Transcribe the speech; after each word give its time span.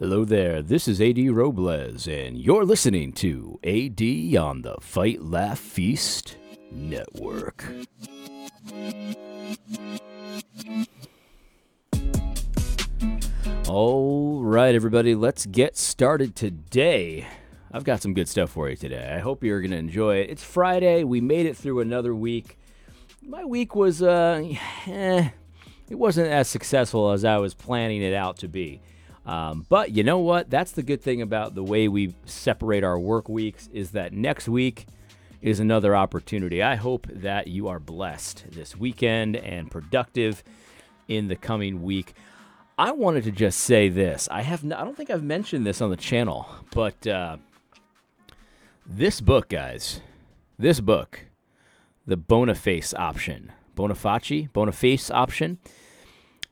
Hello 0.00 0.24
there, 0.24 0.62
this 0.62 0.88
is 0.88 0.98
AD 0.98 1.18
Robles, 1.30 2.08
and 2.08 2.38
you're 2.38 2.64
listening 2.64 3.12
to 3.12 3.60
AD 3.62 4.34
on 4.34 4.62
the 4.62 4.76
Fight 4.80 5.20
Laugh 5.20 5.58
Feast 5.58 6.38
Network. 6.72 7.66
All 13.68 14.42
right, 14.42 14.74
everybody, 14.74 15.14
let's 15.14 15.44
get 15.44 15.76
started 15.76 16.34
today. 16.34 17.26
I've 17.70 17.84
got 17.84 18.00
some 18.00 18.14
good 18.14 18.26
stuff 18.26 18.48
for 18.48 18.70
you 18.70 18.76
today. 18.76 19.12
I 19.14 19.18
hope 19.18 19.44
you're 19.44 19.60
going 19.60 19.72
to 19.72 19.76
enjoy 19.76 20.16
it. 20.16 20.30
It's 20.30 20.42
Friday. 20.42 21.04
We 21.04 21.20
made 21.20 21.44
it 21.44 21.58
through 21.58 21.80
another 21.80 22.14
week. 22.14 22.56
My 23.20 23.44
week 23.44 23.76
was, 23.76 24.02
uh, 24.02 24.42
eh, 24.86 25.28
it 25.90 25.98
wasn't 25.98 26.28
as 26.28 26.48
successful 26.48 27.10
as 27.10 27.22
I 27.22 27.36
was 27.36 27.52
planning 27.52 28.00
it 28.00 28.14
out 28.14 28.38
to 28.38 28.48
be. 28.48 28.80
Um, 29.26 29.66
but 29.68 29.92
you 29.92 30.02
know 30.02 30.18
what? 30.18 30.50
That's 30.50 30.72
the 30.72 30.82
good 30.82 31.02
thing 31.02 31.22
about 31.22 31.54
the 31.54 31.62
way 31.62 31.88
we 31.88 32.14
separate 32.24 32.84
our 32.84 32.98
work 32.98 33.28
weeks 33.28 33.68
is 33.72 33.90
that 33.92 34.12
next 34.12 34.48
week 34.48 34.86
is 35.42 35.60
another 35.60 35.94
opportunity. 35.94 36.62
I 36.62 36.76
hope 36.76 37.06
that 37.08 37.46
you 37.46 37.68
are 37.68 37.78
blessed 37.78 38.44
this 38.50 38.76
weekend 38.76 39.36
and 39.36 39.70
productive 39.70 40.42
in 41.08 41.28
the 41.28 41.36
coming 41.36 41.82
week. 41.82 42.14
I 42.78 42.92
wanted 42.92 43.24
to 43.24 43.30
just 43.30 43.60
say 43.60 43.88
this. 43.88 44.28
I 44.30 44.42
have 44.42 44.64
I 44.64 44.84
don't 44.84 44.96
think 44.96 45.10
I've 45.10 45.22
mentioned 45.22 45.66
this 45.66 45.80
on 45.80 45.90
the 45.90 45.96
channel, 45.96 46.48
but 46.72 47.06
uh, 47.06 47.36
this 48.86 49.20
book, 49.20 49.48
guys, 49.48 50.00
this 50.58 50.80
book, 50.80 51.26
the 52.06 52.16
Boniface 52.16 52.94
option, 52.94 53.52
Boniface, 53.74 54.48
Boniface 54.52 55.10
option. 55.10 55.58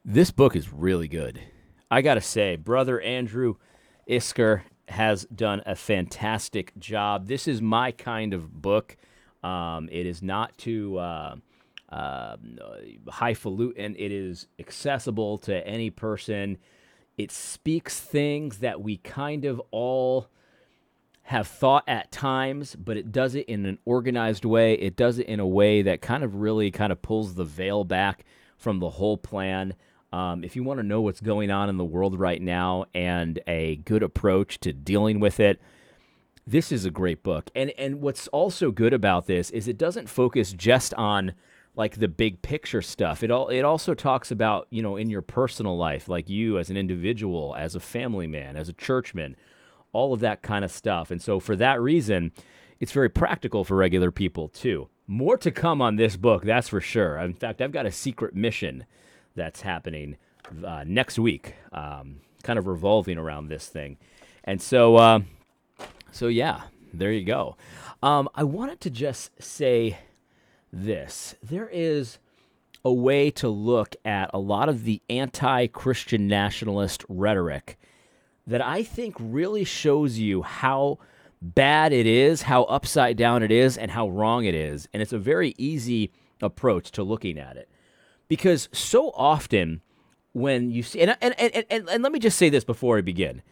This 0.05 0.30
book 0.30 0.55
is 0.55 0.73
really 0.73 1.09
good. 1.09 1.41
I 1.91 2.02
gotta 2.02 2.20
say, 2.20 2.56
brother 2.56 3.01
Andrew 3.01 3.55
Isker 4.09 4.62
has 4.88 5.24
done 5.27 5.62
a 5.66 5.74
fantastic 5.74 6.77
job. 6.78 7.27
This 7.27 7.48
is 7.48 7.61
my 7.62 7.92
kind 7.92 8.34
of 8.34 8.61
book. 8.61 8.97
Um, 9.42 9.89
it 9.91 10.06
is 10.06 10.22
not 10.22 10.56
too 10.59 10.98
uh, 10.98 11.36
uh, 11.91 12.36
highfalutin. 13.09 13.97
It 13.98 14.12
is 14.12 14.47
accessible 14.59 15.39
to 15.39 15.66
any 15.66 15.91
person. 15.91 16.59
It 17.16 17.31
speaks 17.31 18.00
things 18.00 18.59
that 18.59 18.81
we 18.81 18.98
kind 18.98 19.44
of 19.44 19.61
all 19.70 20.28
have 21.22 21.47
thought 21.47 21.84
at 21.86 22.11
times, 22.11 22.75
but 22.77 22.97
it 22.97 23.12
does 23.12 23.34
it 23.34 23.47
in 23.47 23.66
an 23.66 23.78
organized 23.84 24.44
way. 24.44 24.75
It 24.75 24.97
does 24.97 25.19
it 25.19 25.27
in 25.27 25.41
a 25.41 25.47
way 25.47 25.83
that 25.83 26.00
kind 26.00 26.25
of 26.25 26.36
really 26.36 26.70
kind 26.70 26.91
of 26.91 27.03
pulls 27.03 27.34
the 27.34 27.44
veil 27.44 27.84
back 27.84 28.25
from 28.56 28.78
the 28.78 28.91
whole 28.91 29.19
plan. 29.19 29.75
Um, 30.12 30.42
if 30.42 30.56
you 30.56 30.62
want 30.62 30.78
to 30.78 30.87
know 30.87 31.01
what's 31.01 31.20
going 31.20 31.51
on 31.51 31.69
in 31.69 31.77
the 31.77 31.84
world 31.84 32.19
right 32.19 32.41
now 32.41 32.87
and 32.95 33.39
a 33.47 33.77
good 33.77 34.03
approach 34.03 34.59
to 34.61 34.73
dealing 34.73 35.20
with 35.20 35.39
it, 35.39 35.61
this 36.47 36.73
is 36.73 36.87
a 36.87 36.91
great 36.91 37.23
book. 37.23 37.50
And 37.55 37.70
and 37.78 38.00
what's 38.00 38.27
also 38.28 38.70
good 38.70 38.95
about 38.95 39.27
this 39.27 39.50
is 39.50 39.69
it 39.69 39.77
doesn't 39.77 40.09
focus 40.09 40.53
just 40.53 40.95
on 40.95 41.34
like 41.77 41.98
the 41.98 42.09
big 42.09 42.41
picture 42.41 42.81
stuff. 42.81 43.23
It 43.23 43.31
all 43.31 43.48
it 43.48 43.62
also 43.62 43.95
talks 43.95 44.31
about, 44.31 44.67
you 44.70 44.83
know, 44.83 44.97
in 44.97 45.11
your 45.11 45.23
personal 45.23 45.77
life, 45.77 46.09
like 46.09 46.28
you 46.28 46.59
as 46.59 46.70
an 46.70 46.77
individual, 46.78 47.55
as 47.56 47.75
a 47.75 47.81
family 47.81 48.27
man, 48.27 48.56
as 48.56 48.69
a 48.69 48.72
churchman, 48.72 49.37
all 49.93 50.15
of 50.15 50.20
that 50.20 50.43
kind 50.43 50.65
of 50.65 50.72
stuff. 50.72 51.11
And 51.11 51.20
so 51.20 51.39
for 51.39 51.55
that 51.56 51.81
reason, 51.81 52.33
it's 52.81 52.93
very 52.93 53.11
practical 53.11 53.62
for 53.62 53.77
regular 53.77 54.11
people 54.11 54.48
too. 54.48 54.89
More 55.06 55.37
to 55.39 55.50
come 55.50 55.83
on 55.83 55.97
this 55.97 56.17
book, 56.17 56.45
that's 56.45 56.69
for 56.69 56.81
sure. 56.81 57.19
In 57.19 57.34
fact, 57.34 57.61
I've 57.61 57.72
got 57.72 57.87
a 57.87 57.93
secret 57.93 58.34
mission 58.34 58.84
that's 59.39 59.62
happening 59.62 60.19
uh, 60.64 60.84
next 60.86 61.19
week, 61.19 61.55
um, 61.72 62.20
kind 62.42 62.58
of 62.58 62.67
revolving 62.67 63.17
around 63.17 63.48
this 63.48 63.67
thing. 63.67 63.97
And 64.44 64.61
so, 64.61 64.97
uh, 64.97 65.20
so 66.12 66.28
yeah, 66.28 66.62
there 66.92 67.12
you 67.12 67.25
go. 67.25 67.56
Um, 68.03 68.28
I 68.34 68.44
wanted 68.44 68.81
to 68.83 68.91
just 68.91 69.42
say 69.42 69.98
this: 70.72 71.34
there 71.43 71.69
is 71.72 72.19
a 72.84 72.93
way 72.93 73.31
to 73.31 73.49
look 73.49 73.97
at 74.04 74.31
a 74.32 74.38
lot 74.38 74.69
of 74.69 74.84
the 74.84 75.03
anti-Christian 75.10 76.26
nationalist 76.28 77.05
rhetoric 77.09 77.78
that 78.47 78.65
I 78.65 78.82
think 78.82 79.16
really 79.19 79.65
shows 79.65 80.19
you 80.19 80.43
how 80.43 80.99
bad 81.43 81.93
it 81.93 82.06
is, 82.06 82.43
how 82.43 82.65
upside 82.65 83.16
down 83.16 83.43
it 83.43 83.50
is, 83.50 83.76
and 83.76 83.91
how 83.91 84.09
wrong 84.09 84.44
it 84.44 84.55
is. 84.55 84.88
And 84.93 85.03
it's 85.03 85.12
a 85.12 85.19
very 85.19 85.55
easy 85.59 86.12
approach 86.41 86.91
to 86.93 87.03
looking 87.03 87.38
at 87.38 87.56
it 87.56 87.69
because 88.28 88.69
so 88.72 89.11
often 89.15 89.81
when 90.33 90.71
you 90.71 90.83
see 90.83 91.00
and 91.00 91.16
and, 91.21 91.34
and, 91.39 91.65
and, 91.71 91.89
and 91.89 92.03
let 92.03 92.12
me 92.12 92.19
just 92.19 92.39
say 92.39 92.49
this 92.49 92.65
before 92.65 92.99
I 92.99 93.00
begin. 93.00 93.43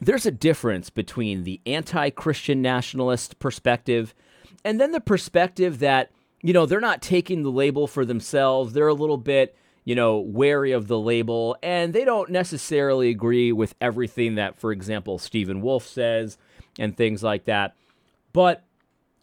There's 0.00 0.26
a 0.26 0.30
difference 0.30 0.90
between 0.90 1.44
the 1.44 1.60
anti-Christian 1.66 2.60
nationalist 2.60 3.38
perspective 3.38 4.14
and 4.64 4.80
then 4.80 4.92
the 4.92 5.00
perspective 5.00 5.78
that, 5.78 6.10
you 6.42 6.52
know, 6.52 6.66
they're 6.66 6.80
not 6.80 7.00
taking 7.00 7.42
the 7.42 7.50
label 7.50 7.86
for 7.86 8.04
themselves. 8.04 8.72
They're 8.72 8.88
a 8.88 8.94
little 8.94 9.16
bit, 9.16 9.56
you 9.84 9.94
know, 9.94 10.18
wary 10.18 10.72
of 10.72 10.88
the 10.88 10.98
label 10.98 11.56
and 11.62 11.92
they 11.92 12.04
don't 12.04 12.30
necessarily 12.30 13.08
agree 13.08 13.52
with 13.52 13.74
everything 13.80 14.34
that, 14.34 14.58
for 14.58 14.72
example, 14.72 15.18
Stephen 15.18 15.60
Wolfe 15.60 15.86
says 15.86 16.38
and 16.78 16.96
things 16.96 17.22
like 17.22 17.44
that. 17.44 17.74
But 18.32 18.64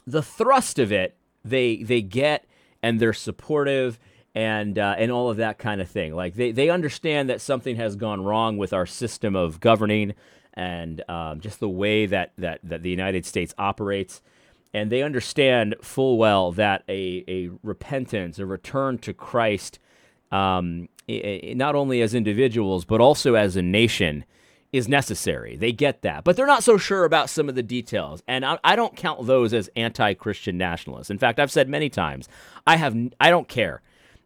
the 0.08 0.24
thrust 0.24 0.80
of 0.80 0.92
it, 0.92 1.16
they 1.44 1.84
they 1.84 2.02
get 2.02 2.46
and 2.82 3.00
they're 3.00 3.14
supportive 3.14 4.00
and 4.34 4.80
uh, 4.80 4.96
and 4.98 5.12
all 5.12 5.30
of 5.30 5.38
that 5.38 5.58
kind 5.58 5.82
of 5.82 5.90
thing. 5.90 6.16
Like 6.16 6.36
they, 6.36 6.52
they 6.52 6.70
understand 6.70 7.30
that 7.30 7.42
something 7.42 7.76
has 7.76 7.96
gone 7.96 8.24
wrong 8.24 8.58
with 8.58 8.74
our 8.74 8.86
system 8.86 9.36
of 9.36 9.60
governing 9.60 10.14
and 10.54 11.04
um, 11.10 11.40
just 11.40 11.60
the 11.60 11.70
way 11.70 12.06
that, 12.06 12.34
that 12.38 12.60
that 12.64 12.84
the 12.84 12.90
United 12.90 13.26
States 13.26 13.54
operates. 13.58 14.22
And 14.74 14.90
they 14.90 15.04
understand 15.04 15.76
full 15.82 16.18
well 16.18 16.54
that 16.54 16.84
a, 16.88 17.26
a 17.28 17.50
repentance, 17.62 18.40
a 18.40 18.46
return 18.46 19.00
to 19.00 19.14
Christ, 19.14 19.80
um, 20.32 20.88
not 21.10 21.76
only 21.76 22.02
as 22.02 22.16
individuals, 22.16 22.86
but 22.86 23.02
also 23.02 23.36
as 23.36 23.58
a 23.58 23.62
nation, 23.62 24.24
is 24.72 24.88
necessary. 24.88 25.58
They 25.58 25.74
get 25.74 26.04
that. 26.04 26.24
But 26.24 26.38
they're 26.38 26.48
not 26.48 26.64
so 26.64 26.78
sure 26.78 27.04
about 27.04 27.30
some 27.30 27.50
of 27.50 27.56
the 27.56 27.64
details. 27.64 28.24
And 28.30 28.46
I, 28.46 28.60
I 28.64 28.78
don't 28.78 28.96
count 28.96 29.28
those 29.28 29.54
as 29.54 29.70
anti 29.76 30.14
Christian 30.14 30.58
nationalists. 30.58 31.10
In 31.10 31.18
fact, 31.18 31.38
I've 31.38 31.52
said 31.52 31.68
many 31.68 31.90
times, 31.90 32.30
I, 32.66 32.78
have, 32.78 32.96
I 33.20 33.30
don't 33.30 33.50
care 33.50 33.82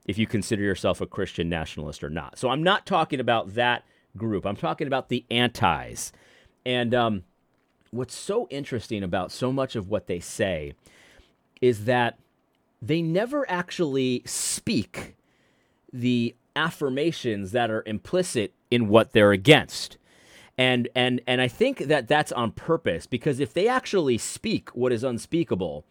if 0.06 0.18
you 0.18 0.28
consider 0.28 0.62
yourself 0.62 1.02
a 1.02 1.06
Christian 1.06 1.50
nationalist 1.50 2.04
or 2.04 2.10
not. 2.10 2.38
So 2.38 2.50
I'm 2.50 2.64
not 2.64 2.86
talking 2.86 3.20
about 3.20 3.56
that 3.56 3.84
group. 4.16 4.46
I'm 4.46 4.56
talking 4.56 4.88
about 4.88 5.10
the 5.10 5.26
antis. 5.30 6.12
And 6.66 6.94
um, 6.94 7.24
what's 7.92 8.16
so 8.16 8.48
interesting 8.50 9.04
about 9.04 9.32
so 9.32 9.52
much 9.52 9.76
of 9.76 9.90
what 9.90 10.08
they 10.08 10.20
say 10.20 10.74
is 11.62 11.86
that 11.86 12.20
they 12.82 13.02
never 13.02 13.50
actually 13.50 14.22
speak 14.26 15.16
the 15.92 16.36
affirmations 16.56 17.52
that 17.52 17.72
are 17.72 17.84
implicit 17.86 18.54
in 18.70 18.88
what 18.88 19.14
they're 19.14 19.32
against. 19.32 19.98
And 20.58 20.88
and 20.96 21.20
and 21.28 21.42
I 21.42 21.50
think 21.50 21.80
that 21.80 22.08
that's 22.08 22.32
on 22.32 22.52
purpose 22.52 23.08
because 23.08 23.42
if 23.42 23.54
they 23.54 23.68
actually 23.68 24.18
speak 24.18 24.70
what 24.70 24.94
is 24.94 25.04
unspeakable, 25.04 25.86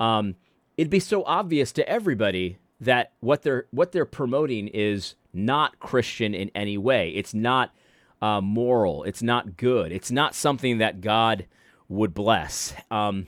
um, 0.00 0.34
it'd 0.76 0.90
be 0.90 0.98
so 0.98 1.22
obvious 1.24 1.70
to 1.72 1.88
everybody 1.88 2.58
that 2.80 3.12
what 3.20 3.42
they're 3.42 3.66
what 3.70 3.92
they're 3.92 4.04
promoting 4.04 4.68
is 4.68 5.14
not 5.32 5.78
Christian 5.80 6.34
in 6.34 6.50
any 6.54 6.78
way. 6.78 7.10
It's 7.10 7.34
not 7.34 7.74
uh, 8.22 8.40
moral. 8.40 9.04
It's 9.04 9.22
not 9.22 9.56
good. 9.56 9.92
It's 9.92 10.10
not 10.10 10.34
something 10.34 10.78
that 10.78 11.00
God 11.00 11.46
would 11.88 12.14
bless. 12.14 12.74
Um, 12.90 13.26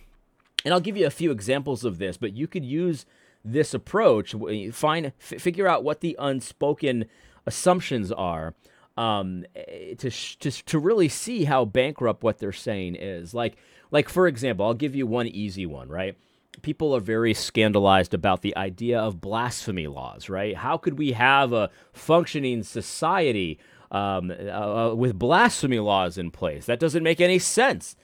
and 0.64 0.74
I'll 0.74 0.80
give 0.80 0.96
you 0.96 1.06
a 1.06 1.10
few 1.10 1.30
examples 1.30 1.84
of 1.84 1.98
this, 1.98 2.16
but 2.16 2.34
you 2.34 2.46
could 2.46 2.64
use 2.64 3.06
this 3.44 3.72
approach. 3.72 4.34
Find 4.72 5.06
f- 5.06 5.40
figure 5.40 5.66
out 5.66 5.84
what 5.84 6.00
the 6.00 6.16
unspoken 6.18 7.06
assumptions 7.46 8.12
are. 8.12 8.54
Um, 8.96 9.46
eh, 9.56 9.94
to, 9.94 10.10
sh- 10.10 10.36
to 10.40 10.50
to 10.50 10.78
really 10.78 11.08
see 11.08 11.44
how 11.44 11.64
bankrupt 11.64 12.22
what 12.22 12.38
they're 12.38 12.52
saying 12.52 12.96
is. 12.96 13.32
Like 13.32 13.56
like 13.90 14.08
for 14.08 14.26
example, 14.26 14.66
I'll 14.66 14.74
give 14.74 14.94
you 14.94 15.06
one 15.06 15.26
easy 15.26 15.64
one, 15.64 15.88
right? 15.88 16.16
People 16.62 16.94
are 16.94 17.00
very 17.00 17.34
scandalized 17.34 18.14
about 18.14 18.42
the 18.42 18.56
idea 18.56 19.00
of 19.00 19.20
blasphemy 19.20 19.86
laws, 19.86 20.28
right? 20.28 20.56
How 20.56 20.76
could 20.76 20.98
we 20.98 21.12
have 21.12 21.52
a 21.52 21.70
functioning 21.92 22.62
society 22.62 23.58
um, 23.90 24.30
uh, 24.30 24.90
uh, 24.90 24.94
with 24.94 25.18
blasphemy 25.18 25.78
laws 25.78 26.18
in 26.18 26.30
place? 26.30 26.66
That 26.66 26.80
doesn't 26.80 27.02
make 27.02 27.20
any 27.20 27.38
sense. 27.38 27.96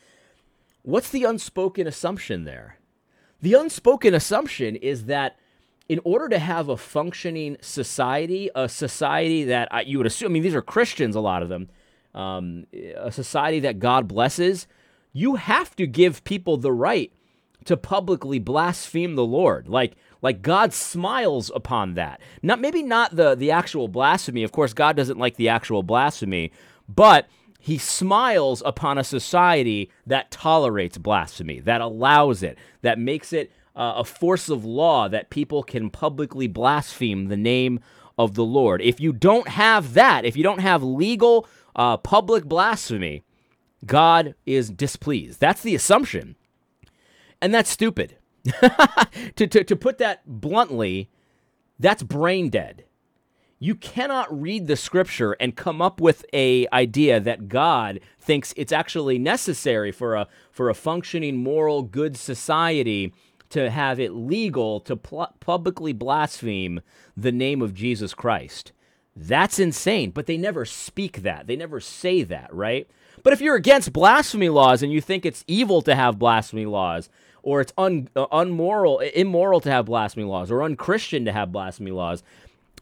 What's 0.82 1.10
the 1.10 1.24
unspoken 1.24 1.86
assumption 1.86 2.44
there? 2.44 2.78
The 3.42 3.54
unspoken 3.54 4.14
assumption 4.14 4.76
is 4.76 5.06
that 5.06 5.36
in 5.88 6.00
order 6.04 6.28
to 6.28 6.38
have 6.38 6.68
a 6.68 6.76
functioning 6.76 7.56
society, 7.60 8.50
a 8.54 8.68
society 8.68 9.44
that 9.44 9.68
I, 9.70 9.82
you 9.82 9.98
would 9.98 10.06
assume, 10.06 10.30
I 10.30 10.32
mean, 10.32 10.42
these 10.42 10.54
are 10.54 10.62
Christians, 10.62 11.14
a 11.14 11.20
lot 11.20 11.42
of 11.42 11.48
them, 11.48 11.68
um, 12.14 12.66
a 12.96 13.12
society 13.12 13.60
that 13.60 13.78
God 13.78 14.08
blesses, 14.08 14.66
you 15.12 15.36
have 15.36 15.76
to 15.76 15.86
give 15.86 16.24
people 16.24 16.56
the 16.56 16.72
right 16.72 17.12
to 17.66 17.76
publicly 17.76 18.38
blaspheme 18.38 19.14
the 19.14 19.24
Lord. 19.24 19.68
Like 19.68 19.96
like 20.22 20.42
God 20.42 20.72
smiles 20.72 21.50
upon 21.54 21.94
that. 21.94 22.20
Not 22.42 22.60
maybe 22.60 22.82
not 22.82 23.14
the 23.14 23.34
the 23.34 23.50
actual 23.50 23.88
blasphemy. 23.88 24.42
Of 24.42 24.52
course, 24.52 24.72
God 24.72 24.96
doesn't 24.96 25.18
like 25.18 25.36
the 25.36 25.48
actual 25.48 25.82
blasphemy, 25.82 26.52
but 26.88 27.28
he 27.58 27.78
smiles 27.78 28.62
upon 28.64 28.96
a 28.96 29.04
society 29.04 29.90
that 30.06 30.30
tolerates 30.30 30.98
blasphemy, 30.98 31.58
that 31.60 31.80
allows 31.80 32.42
it, 32.42 32.56
that 32.82 32.98
makes 32.98 33.32
it 33.32 33.50
uh, 33.74 33.94
a 33.96 34.04
force 34.04 34.48
of 34.48 34.64
law 34.64 35.08
that 35.08 35.30
people 35.30 35.62
can 35.62 35.90
publicly 35.90 36.46
blaspheme 36.46 37.26
the 37.26 37.36
name 37.36 37.80
of 38.16 38.34
the 38.34 38.44
Lord. 38.44 38.80
If 38.80 39.00
you 39.00 39.12
don't 39.12 39.48
have 39.48 39.94
that, 39.94 40.24
if 40.24 40.36
you 40.36 40.42
don't 40.42 40.60
have 40.60 40.82
legal 40.82 41.46
uh, 41.74 41.96
public 41.96 42.44
blasphemy, 42.44 43.24
God 43.84 44.34
is 44.46 44.70
displeased. 44.70 45.40
That's 45.40 45.62
the 45.62 45.74
assumption. 45.74 46.36
And 47.40 47.54
that's 47.54 47.70
stupid. 47.70 48.16
to, 49.36 49.46
to, 49.46 49.64
to 49.64 49.76
put 49.76 49.98
that 49.98 50.22
bluntly, 50.26 51.10
that's 51.78 52.02
brain 52.02 52.48
dead. 52.48 52.84
You 53.58 53.74
cannot 53.74 54.40
read 54.40 54.66
the 54.66 54.76
scripture 54.76 55.32
and 55.40 55.56
come 55.56 55.80
up 55.80 56.00
with 56.00 56.26
a 56.34 56.66
idea 56.72 57.18
that 57.20 57.48
God 57.48 58.00
thinks 58.20 58.52
it's 58.56 58.72
actually 58.72 59.18
necessary 59.18 59.90
for 59.90 60.14
a 60.14 60.28
for 60.50 60.68
a 60.68 60.74
functioning 60.74 61.38
moral 61.38 61.82
good 61.82 62.18
society 62.18 63.14
to 63.48 63.70
have 63.70 63.98
it 63.98 64.12
legal 64.12 64.80
to 64.80 64.96
pl- 64.96 65.34
publicly 65.40 65.94
blaspheme 65.94 66.80
the 67.16 67.32
name 67.32 67.62
of 67.62 67.72
Jesus 67.72 68.12
Christ. 68.12 68.72
That's 69.14 69.58
insane, 69.58 70.10
but 70.10 70.26
they 70.26 70.36
never 70.36 70.66
speak 70.66 71.22
that. 71.22 71.46
They 71.46 71.56
never 71.56 71.80
say 71.80 72.22
that, 72.24 72.52
right? 72.52 72.90
But 73.22 73.32
if 73.32 73.40
you're 73.40 73.56
against 73.56 73.94
blasphemy 73.94 74.50
laws 74.50 74.82
and 74.82 74.92
you 74.92 75.00
think 75.00 75.24
it's 75.24 75.44
evil 75.46 75.80
to 75.82 75.94
have 75.94 76.18
blasphemy 76.18 76.66
laws, 76.66 77.08
or 77.46 77.60
it's 77.60 77.72
un, 77.78 78.08
uh, 78.16 78.26
unmoral, 78.32 78.98
immoral 78.98 79.60
to 79.60 79.70
have 79.70 79.86
blasphemy 79.86 80.24
laws, 80.24 80.50
or 80.50 80.64
unchristian 80.64 81.24
to 81.24 81.32
have 81.32 81.52
blasphemy 81.52 81.92
laws, 81.92 82.24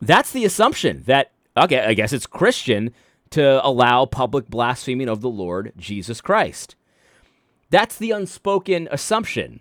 that's 0.00 0.32
the 0.32 0.46
assumption 0.46 1.02
that, 1.06 1.32
okay, 1.54 1.80
I 1.80 1.92
guess 1.92 2.14
it's 2.14 2.26
Christian 2.26 2.94
to 3.28 3.64
allow 3.64 4.06
public 4.06 4.48
blaspheming 4.48 5.08
of 5.08 5.20
the 5.20 5.28
Lord 5.28 5.74
Jesus 5.76 6.22
Christ. 6.22 6.76
That's 7.68 7.98
the 7.98 8.12
unspoken 8.12 8.88
assumption. 8.90 9.60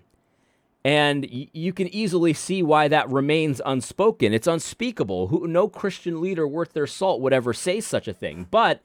And 0.85 1.27
y- 1.29 1.49
you 1.51 1.73
can 1.73 1.93
easily 1.93 2.31
see 2.31 2.63
why 2.63 2.87
that 2.87 3.09
remains 3.09 3.61
unspoken. 3.65 4.33
It's 4.33 4.47
unspeakable. 4.47 5.27
Who, 5.27 5.47
no 5.47 5.67
Christian 5.67 6.21
leader 6.21 6.47
worth 6.47 6.71
their 6.71 6.87
salt 6.87 7.19
would 7.19 7.33
ever 7.33 7.51
say 7.51 7.81
such 7.81 8.07
a 8.07 8.13
thing. 8.13 8.47
But 8.49 8.81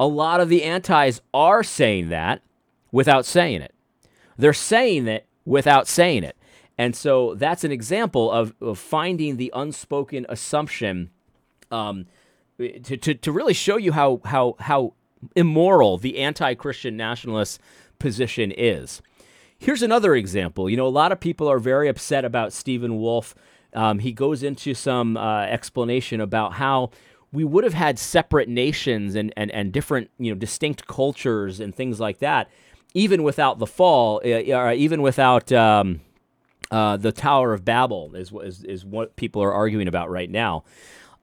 a 0.00 0.06
lot 0.06 0.40
of 0.40 0.48
the 0.48 0.62
antis 0.62 1.20
are 1.34 1.62
saying 1.62 2.08
that 2.08 2.40
without 2.90 3.26
saying 3.26 3.60
it. 3.60 3.74
They're 4.38 4.52
saying 4.52 5.06
it 5.08 5.26
without 5.44 5.86
saying 5.88 6.24
it. 6.24 6.36
And 6.78 6.94
so 6.94 7.34
that's 7.34 7.64
an 7.64 7.72
example 7.72 8.30
of, 8.30 8.54
of 8.60 8.78
finding 8.78 9.36
the 9.36 9.50
unspoken 9.54 10.26
assumption 10.28 11.10
um, 11.70 12.06
to, 12.58 12.96
to, 12.96 13.14
to 13.14 13.32
really 13.32 13.54
show 13.54 13.76
you 13.76 13.92
how, 13.92 14.20
how, 14.24 14.56
how 14.58 14.92
immoral 15.34 15.98
the 15.98 16.18
anti 16.18 16.54
Christian 16.54 16.96
nationalist 16.96 17.60
position 17.98 18.52
is. 18.52 19.00
Here's 19.58 19.82
another 19.82 20.14
example. 20.14 20.68
You 20.68 20.76
know, 20.76 20.86
a 20.86 20.88
lot 20.88 21.12
of 21.12 21.20
people 21.20 21.48
are 21.48 21.58
very 21.58 21.88
upset 21.88 22.24
about 22.24 22.52
Stephen 22.52 22.98
Wolfe. 22.98 23.34
Um, 23.72 23.98
he 23.98 24.12
goes 24.12 24.42
into 24.42 24.74
some 24.74 25.16
uh, 25.16 25.42
explanation 25.44 26.20
about 26.20 26.54
how 26.54 26.90
we 27.32 27.44
would 27.44 27.64
have 27.64 27.74
had 27.74 27.98
separate 27.98 28.48
nations 28.48 29.14
and, 29.14 29.32
and, 29.36 29.50
and 29.50 29.72
different, 29.72 30.10
you 30.18 30.30
know, 30.30 30.38
distinct 30.38 30.86
cultures 30.86 31.58
and 31.60 31.74
things 31.74 31.98
like 31.98 32.18
that, 32.18 32.48
even 32.96 33.22
without 33.22 33.58
the 33.58 33.66
fall, 33.66 34.22
uh, 34.24 34.72
even 34.72 35.02
without. 35.02 35.52
Um, 35.52 36.00
uh, 36.68 36.96
the 36.96 37.12
Tower 37.12 37.52
of 37.52 37.64
Babel 37.64 38.16
is, 38.16 38.32
is 38.42 38.64
is 38.64 38.84
what 38.84 39.14
people 39.14 39.40
are 39.40 39.52
arguing 39.52 39.86
about 39.86 40.10
right 40.10 40.28
now, 40.28 40.64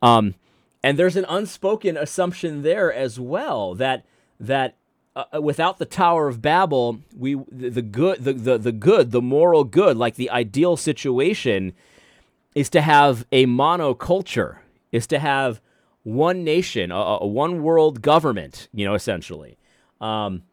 um, 0.01 0.35
and 0.81 0.97
there's 0.97 1.17
an 1.17 1.25
unspoken 1.27 1.97
assumption 1.97 2.61
there 2.61 2.93
as 2.93 3.19
well 3.19 3.75
that 3.75 4.05
that 4.39 4.77
uh, 5.17 5.25
uh, 5.35 5.41
without 5.41 5.79
the 5.79 5.85
Tower 5.85 6.29
of 6.29 6.41
Babel, 6.41 6.99
we 7.13 7.35
the, 7.51 7.69
the 7.69 7.81
good 7.81 8.23
the, 8.23 8.31
the 8.31 8.57
the 8.57 8.71
good 8.71 9.11
the 9.11 9.21
moral 9.21 9.65
good 9.65 9.97
like 9.97 10.15
the 10.15 10.29
ideal 10.29 10.77
situation 10.77 11.73
is 12.55 12.69
to 12.69 12.79
have 12.79 13.25
a 13.33 13.45
monoculture 13.45 14.59
is 14.93 15.05
to 15.07 15.19
have 15.19 15.59
one 16.03 16.45
nation 16.45 16.89
a, 16.89 16.95
a 16.95 17.27
one 17.27 17.61
world 17.61 18.01
government 18.01 18.69
you 18.73 18.85
know 18.85 18.93
essentially. 18.93 19.57
Um, 19.99 20.43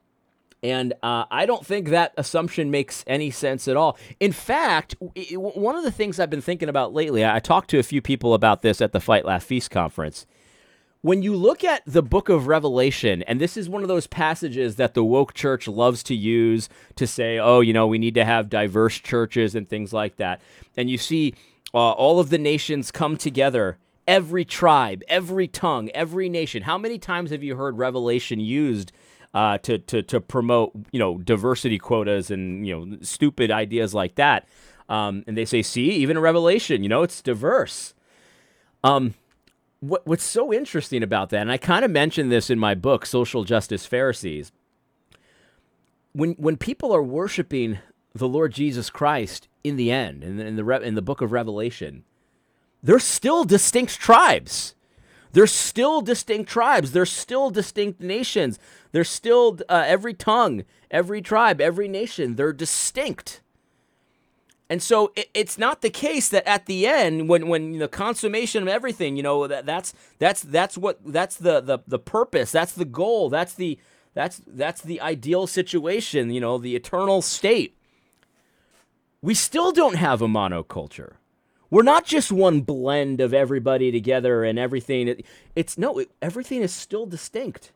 and 0.62 0.93
uh, 1.03 1.25
I 1.31 1.47
don't 1.47 1.65
think 1.65 1.89
that 1.89 2.12
assumption 2.17 2.71
makes 2.71 3.05
any 3.07 3.31
sense 3.31 3.67
at 3.67 3.77
all. 3.77 3.97
In 4.19 4.33
fact, 4.33 4.95
one 5.33 5.77
of 5.77 5.85
the 5.85 5.91
things 5.91 6.21
I've 6.21 6.31
been 6.31 6.43
thinking 6.43 6.69
about 6.69 6.93
lately, 6.93 7.25
I 7.25 7.39
talked 7.41 7.71
to 7.71 7.79
a 7.79 7.83
few 7.83 8.03
people 8.03 8.35
about 8.35 8.62
this 8.62 8.81
at 8.81 8.93
the 8.93 9.01
Fight 9.01 9.25
Laugh 9.25 9.43
Feast 9.43 9.71
conference. 9.71 10.27
When 11.03 11.23
you 11.23 11.35
look 11.35 11.65
at 11.65 11.83
the 11.87 12.03
book 12.03 12.29
of 12.29 12.47
Revelation, 12.47 13.23
and 13.23 13.41
this 13.41 13.57
is 13.57 13.71
one 13.71 13.81
of 13.81 13.89
those 13.89 14.07
passages 14.07 14.77
that 14.77 14.93
the 14.93 15.03
woke 15.03 15.33
church 15.33 15.67
loves 15.67 16.03
to 16.05 16.15
use 16.15 16.69
to 16.97 17.07
say, 17.07 17.39
oh, 17.39 17.61
you 17.61 17.73
know, 17.73 17.87
we 17.87 17.99
need 17.99 18.15
to 18.17 18.25
have 18.27 18.51
diverse 18.51 18.99
churches 18.99 19.55
and 19.55 19.67
things 19.67 19.95
like 19.95 20.17
that. 20.17 20.43
And 20.77 20.91
you 20.91 20.99
see 20.99 21.35
uh, 21.73 21.93
all 21.93 22.21
of 22.21 22.29
the 22.29 22.37
nations 22.37 22.91
come 22.91 23.17
together 23.17 23.79
every 24.07 24.45
tribe, 24.45 25.03
every 25.09 25.49
tongue, 25.49 25.89
every 25.95 26.29
nation. 26.29 26.65
How 26.65 26.77
many 26.77 26.99
times 26.99 27.31
have 27.31 27.43
you 27.43 27.57
heard 27.57 27.79
Revelation 27.79 28.41
used 28.41 28.93
uh, 29.35 29.59
to, 29.59 29.79
to, 29.79 30.03
to 30.03 30.21
promote, 30.21 30.73
you 30.91 30.99
know, 30.99 31.19
diversity 31.19 31.79
quotas 31.79 32.31
and, 32.31 32.67
you 32.67 32.75
know, 32.75 32.99
stupid 33.03 33.50
ideas 33.50 33.94
like 33.94 34.17
that. 34.17 34.49
Um, 34.88 35.23
and 35.27 35.37
they 35.37 35.44
say, 35.44 35.62
see, 35.62 35.91
even 35.91 36.17
in 36.17 36.23
Revelation, 36.23 36.82
you 36.82 36.88
know, 36.88 37.03
it's 37.03 37.23
diverse. 37.23 37.94
Um, 38.82 39.15
what, 39.79 40.06
what's 40.06 40.25
so 40.25 40.53
interesting 40.53 41.03
about 41.03 41.31
that, 41.31 41.43
and 41.43 41.53
I 41.53 41.59
kind 41.59 41.85
of 41.85 41.91
mentioned 41.91 42.32
this 42.32 42.50
in 42.50 42.59
my 42.59 42.75
book, 42.75 43.06
Social 43.06 43.44
Justice 43.44 43.87
Pharisees, 43.87 44.53
when, 46.12 46.33
when 46.33 46.56
people 46.56 46.93
are 46.93 47.03
worshiping 47.03 47.79
the 48.15 48.29
Lord 48.29 48.53
Jesus 48.53 48.91
Christ 48.91 49.47
in 49.62 49.76
the 49.76 49.93
end, 49.93 50.25
in 50.25 50.37
the, 50.38 50.47
in 50.47 50.56
the, 50.56 50.81
in 50.81 50.94
the 50.97 51.03
book 51.03 51.21
of 51.21 51.31
Revelation, 51.31 52.03
they're 52.83 52.99
still 52.99 53.44
distinct 53.44 54.00
tribes. 54.00 54.75
They're 55.33 55.47
still 55.47 56.00
distinct 56.00 56.50
tribes. 56.50 56.93
They're 56.93 57.06
still 57.06 57.50
distinct 57.50 58.00
nations. 58.00 58.59
There's 58.93 59.09
still 59.09 59.59
uh, 59.69 59.85
every 59.87 60.15
tongue, 60.15 60.65
every 60.91 61.23
tribe, 61.23 61.61
every 61.61 61.89
nation. 61.89 62.37
They're 62.37 62.53
distinct. 62.53 63.41
And 64.69 64.83
so 64.83 65.13
it, 65.17 65.29
it's 65.35 65.59
not 65.59 65.83
the 65.83 65.91
case 65.91 66.29
that 66.29 66.47
at 66.47 66.67
the 66.67 66.87
end, 66.87 67.29
when 67.29 67.49
when 67.49 67.79
the 67.79 67.89
consummation 67.89 68.63
of 68.63 68.69
everything, 68.69 69.17
you 69.17 69.23
know, 69.23 69.47
that 69.47 69.67
that's 69.67 69.93
that's 70.19 70.43
that's 70.43 70.79
what 70.79 71.01
that's 71.05 71.37
the 71.37 71.61
the 71.61 71.81
the 71.87 71.99
purpose. 71.99 72.53
That's 72.53 72.73
the 72.73 72.85
goal. 72.85 73.29
That's 73.29 73.55
the 73.55 73.79
that's 74.15 74.41
that's 74.47 74.81
the 74.81 75.01
ideal 75.01 75.47
situation. 75.47 76.31
You 76.31 76.41
know, 76.41 76.57
the 76.59 76.76
eternal 76.76 77.21
state. 77.21 77.76
We 79.23 79.35
still 79.35 79.73
don't 79.73 79.97
have 79.97 80.23
a 80.23 80.29
monoculture. 80.29 81.14
We're 81.69 81.83
not 81.83 82.05
just 82.05 82.33
one 82.33 82.62
blend 82.62 83.21
of 83.21 83.35
everybody 83.35 83.93
together 83.93 84.45
and 84.45 84.59
everything. 84.59 85.23
It's 85.55 85.76
no, 85.76 85.99
it, 85.99 86.11
everything 86.23 86.62
is 86.62 86.73
still 86.73 87.07
distinct. 87.07 87.73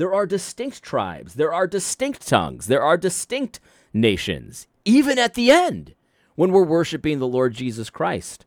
There 0.00 0.14
are 0.14 0.24
distinct 0.24 0.82
tribes, 0.82 1.34
there 1.34 1.52
are 1.52 1.66
distinct 1.66 2.26
tongues, 2.26 2.68
there 2.68 2.80
are 2.80 2.96
distinct 2.96 3.60
nations, 3.92 4.66
even 4.86 5.18
at 5.18 5.34
the 5.34 5.50
end 5.50 5.94
when 6.36 6.52
we're 6.52 6.64
worshiping 6.64 7.18
the 7.18 7.28
Lord 7.28 7.52
Jesus 7.52 7.90
Christ. 7.90 8.46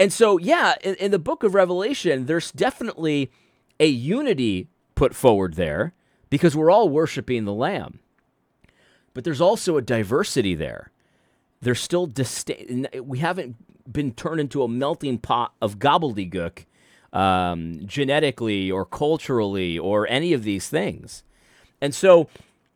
And 0.00 0.12
so, 0.12 0.36
yeah, 0.36 0.74
in, 0.82 0.96
in 0.96 1.12
the 1.12 1.20
book 1.20 1.44
of 1.44 1.54
Revelation, 1.54 2.26
there's 2.26 2.50
definitely 2.50 3.30
a 3.78 3.86
unity 3.86 4.66
put 4.96 5.14
forward 5.14 5.54
there 5.54 5.94
because 6.28 6.56
we're 6.56 6.72
all 6.72 6.88
worshiping 6.88 7.44
the 7.44 7.54
Lamb. 7.54 8.00
But 9.14 9.22
there's 9.22 9.40
also 9.40 9.76
a 9.76 9.82
diversity 9.82 10.56
there. 10.56 10.90
There's 11.60 11.80
still 11.80 12.08
distinct. 12.08 12.96
We 13.00 13.20
haven't 13.20 13.54
been 13.92 14.12
turned 14.12 14.40
into 14.40 14.64
a 14.64 14.68
melting 14.68 15.18
pot 15.18 15.54
of 15.62 15.78
gobbledygook 15.78 16.64
um, 17.12 17.80
genetically 17.84 18.70
or 18.70 18.84
culturally 18.84 19.78
or 19.78 20.06
any 20.08 20.32
of 20.32 20.44
these 20.44 20.68
things. 20.68 21.22
And 21.80 21.94
so 21.94 22.28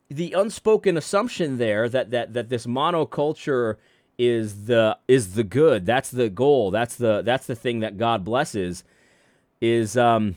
the 0.08 0.32
unspoken 0.32 0.96
assumption 0.96 1.58
there 1.58 1.88
that, 1.88 2.10
that, 2.10 2.34
that 2.34 2.48
this 2.48 2.66
monoculture 2.66 3.76
is 4.18 4.66
the 4.66 4.96
is 5.08 5.34
the 5.34 5.42
good 5.42 5.84
that's 5.84 6.10
the 6.10 6.30
goal 6.30 6.70
that's 6.70 6.94
the 6.94 7.20
that's 7.22 7.46
the 7.46 7.54
thing 7.56 7.80
that 7.80 7.98
god 7.98 8.24
blesses 8.24 8.84
is 9.60 9.96
um 9.96 10.36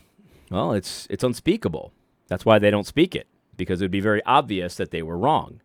well 0.50 0.74
it's 0.74 1.06
it's 1.12 1.24
unspeakable 1.24 1.92
that's 2.27 2.44
why 2.44 2.58
they 2.58 2.72
don't 2.72 2.88
speak 2.88 3.16
it 3.16 3.27
because 3.56 3.80
it 3.80 3.84
would 3.84 3.92
be 3.92 4.00
very 4.00 4.24
obvious 4.25 4.75
that 4.75 4.89
they 4.89 5.04
were 5.04 5.18
wrong 5.18 5.62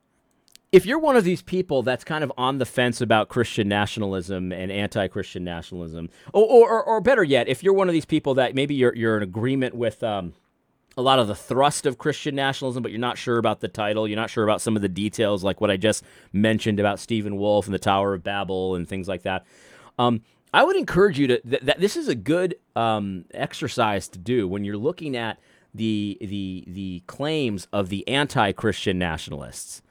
if 0.73 0.87
you're 0.87 0.99
one 0.99 1.17
of 1.17 1.25
these 1.25 1.43
people 1.43 1.83
that's 1.83 2.02
kind 2.02 2.25
of 2.25 2.33
on 2.38 2.57
the 2.57 2.64
fence 2.64 3.02
about 3.02 3.29
Christian 3.29 3.69
nationalism 3.69 4.52
and 4.52 4.73
anti-Christian 4.73 5.45
nationalism, 5.45 6.09
or, 6.33 6.45
or, 6.47 6.83
or 6.83 7.00
better 7.02 7.23
yet, 7.23 7.47
if 7.47 7.62
you're 7.62 7.75
one 7.75 7.88
of 7.88 7.93
these 7.93 8.07
people 8.07 8.35
that 8.35 8.55
maybe 8.55 8.75
you're 8.75 8.95
you're 8.97 9.19
in 9.19 9.23
agreement 9.23 9.75
with 9.75 10.02
um, 10.02 10.33
a 10.97 11.02
lot 11.02 11.19
of 11.19 11.29
the 11.29 11.35
thrust 11.35 11.85
of 11.85 11.99
Christian 11.99 12.35
nationalism, 12.35 12.83
but 12.83 12.91
you're 12.91 12.99
not 12.99 13.19
sure 13.19 13.37
about 13.37 13.61
the 13.61 13.69
title, 13.69 14.09
you're 14.09 14.17
not 14.17 14.31
sure 14.31 14.45
about 14.45 14.62
some 14.62 14.75
of 14.75 14.83
the 14.83 14.88
details, 14.88 15.45
like 15.45 15.61
what 15.61 15.71
I 15.71 15.76
just 15.76 16.05
mentioned 16.33 16.81
about 16.81 16.99
Stephen 16.99 17.37
Wolfe 17.37 17.67
and 17.67 17.75
the 17.75 17.79
Tower 17.79 18.14
of 18.14 18.23
Babel 18.23 18.75
and 18.75 18.88
things 18.88 19.09
like 19.09 19.23
that. 19.23 19.45
Um, 19.99 20.23
I 20.55 20.64
would 20.64 20.76
encourage 20.76 21.19
you 21.19 21.26
to. 21.29 21.41
Th- 21.41 21.76
this 21.79 21.97
is 21.97 22.09
a 22.09 22.14
good 22.14 22.57
um, 22.75 23.26
exercise 23.35 24.09
to 24.09 24.19
do 24.19 24.49
when 24.49 24.64
you're 24.64 24.79
looking 24.79 25.17
at 25.17 25.38
the 25.75 26.17
the 26.21 26.64
the 26.67 27.02
claims 27.07 27.69
of 27.75 27.91
the 27.91 28.07
anti-Christian 28.09 28.99
nationalists. 28.99 29.83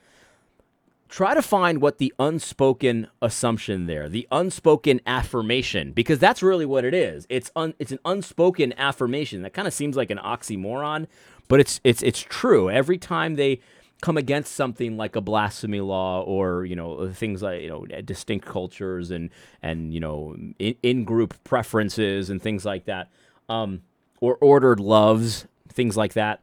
Try 1.12 1.34
to 1.34 1.42
find 1.42 1.82
what 1.82 1.98
the 1.98 2.14
unspoken 2.20 3.08
assumption 3.22 3.86
there, 3.86 4.08
the 4.08 4.26
unspoken 4.32 5.02
affirmation, 5.06 5.92
because 5.92 6.20
that's 6.20 6.42
really 6.42 6.66
what 6.66 6.86
it 6.86 6.94
is. 6.94 7.28
It's 7.28 7.52
un, 7.54 7.74
it's 7.80 7.92
an 7.92 8.00
unspoken 8.06 8.74
affirmation. 8.78 9.42
That 9.42 9.52
kind 9.52 9.68
of 9.68 9.74
seems 9.74 9.98
like 9.98 10.10
an 10.10 10.20
oxymoron, 10.20 11.08
but 11.50 11.60
it's 11.60 11.82
it's 11.84 12.02
it's 12.02 12.22
true. 12.22 12.70
Every 12.70 12.98
time 12.98 13.36
they 13.36 13.60
come 14.00 14.16
against 14.16 14.56
something 14.56 14.96
like 14.96 15.18
a 15.18 15.22
blasphemy 15.22 15.82
law 15.82 16.22
or 16.22 16.64
you 16.64 16.78
know 16.78 17.12
things 17.12 17.42
like 17.42 17.62
you 17.62 17.68
know 17.68 17.86
distinct 18.06 18.46
cultures 18.46 19.12
and 19.12 19.32
and 19.62 19.94
you 19.94 20.00
know 20.00 20.38
in, 20.60 21.04
group 21.04 21.34
preferences 21.44 22.30
and 22.30 22.42
things 22.42 22.64
like 22.64 22.86
that 22.86 23.10
um, 23.50 23.82
or 24.22 24.38
ordered 24.38 24.80
loves 24.80 25.46
things 25.68 25.98
like 25.98 26.14
that 26.14 26.42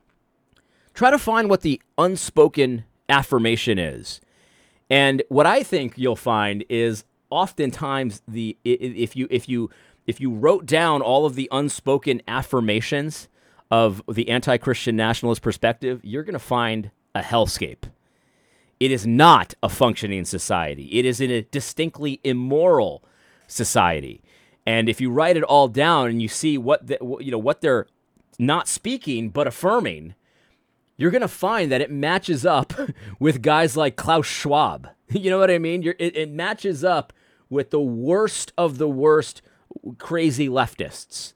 try 0.93 1.11
to 1.11 1.19
find 1.19 1.49
what 1.49 1.63
the 1.63 1.81
unspoken 1.97 2.85
affirmation 3.09 3.79
is 3.79 4.21
and 4.91 5.23
what 5.29 5.47
i 5.47 5.63
think 5.63 5.95
you'll 5.97 6.17
find 6.17 6.65
is 6.69 7.05
oftentimes 7.31 8.23
the 8.27 8.57
if 8.65 9.17
you 9.17 9.27
if 9.31 9.49
you 9.49 9.71
if 10.07 10.21
you 10.21 10.31
wrote 10.33 10.65
down 10.67 11.03
all 11.03 11.27
of 11.27 11.35
the 11.35 11.49
unspoken 11.53 12.23
affirmations 12.27 13.29
of 13.71 14.03
the 14.09 14.29
anti-christian 14.31 14.97
nationalist 14.97 15.43
perspective 15.43 16.01
you're 16.03 16.23
going 16.23 16.33
to 16.33 16.39
find 16.39 16.91
a 17.19 17.23
hellscape. 17.23 17.91
It 18.81 18.91
is 18.91 19.07
not 19.07 19.55
a 19.63 19.69
functioning 19.69 20.25
society. 20.25 20.85
It 20.99 21.05
is 21.05 21.21
in 21.21 21.31
a 21.31 21.43
distinctly 21.43 22.21
immoral 22.23 23.03
society. 23.47 24.23
And 24.65 24.89
if 24.89 25.01
you 25.01 25.11
write 25.11 25.37
it 25.37 25.43
all 25.43 25.69
down 25.69 26.09
and 26.09 26.23
you 26.23 26.29
see 26.29 26.57
what 26.57 26.87
the, 26.87 26.99
you 27.21 27.31
know 27.31 27.39
what 27.39 27.61
they're 27.61 27.87
not 28.39 28.69
speaking 28.69 29.31
but 29.31 29.47
affirming, 29.47 30.15
you're 30.99 31.11
going 31.11 31.23
to 31.23 31.29
find 31.29 31.73
that 31.73 31.81
it 31.81 31.91
matches 31.91 32.45
up 32.45 32.75
with 33.19 33.41
guys 33.41 33.77
like 33.77 33.97
Klaus 33.97 34.27
Schwab. 34.27 34.89
You 35.11 35.31
know 35.31 35.39
what 35.39 35.51
I 35.51 35.59
mean? 35.59 35.83
It, 35.99 36.15
it 36.19 36.31
matches 36.31 36.85
up 36.85 37.15
with 37.49 37.71
the 37.71 37.81
worst 37.81 38.53
of 38.59 38.77
the 38.77 38.91
worst 38.91 39.41
crazy 39.97 40.51
leftists 40.51 41.33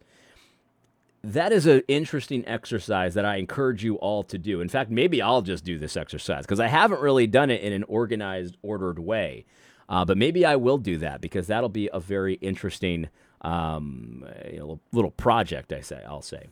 that 1.25 1.53
is 1.53 1.67
an 1.67 1.83
interesting 1.89 2.47
exercise 2.47 3.15
that 3.15 3.25
I 3.25 3.37
encourage 3.37 3.85
you 3.85 3.95
all 3.97 4.23
to 4.25 4.39
do. 4.39 4.61
In 4.61 4.69
fact, 4.69 4.91
maybe 4.91 5.23
I'll 5.23 5.43
just 5.43 5.65
do 5.65 5.79
this 5.79 5.97
exercise 5.97 6.45
because 6.45 6.61
I 6.61 6.67
haven't 6.67 7.01
really 7.01 7.27
done 7.27 7.51
it 7.51 7.63
in 7.63 7.73
an 7.73 7.85
organized, 7.85 8.57
ordered 8.63 8.99
way. 8.99 9.45
Uh, 9.89 10.05
but 10.05 10.17
maybe 10.17 10.45
I 10.45 10.57
will 10.57 10.79
do 10.79 10.99
that 10.99 11.21
because 11.21 11.47
that'll 11.47 11.69
be 11.69 11.89
a 11.93 12.01
very 12.01 12.35
interesting 12.35 13.09
um, 13.43 14.25
you 14.51 14.59
know, 14.59 14.81
little 14.93 15.11
project. 15.11 15.73
I 15.73 15.81
say, 15.81 16.03
I'll 16.07 16.23
say. 16.23 16.49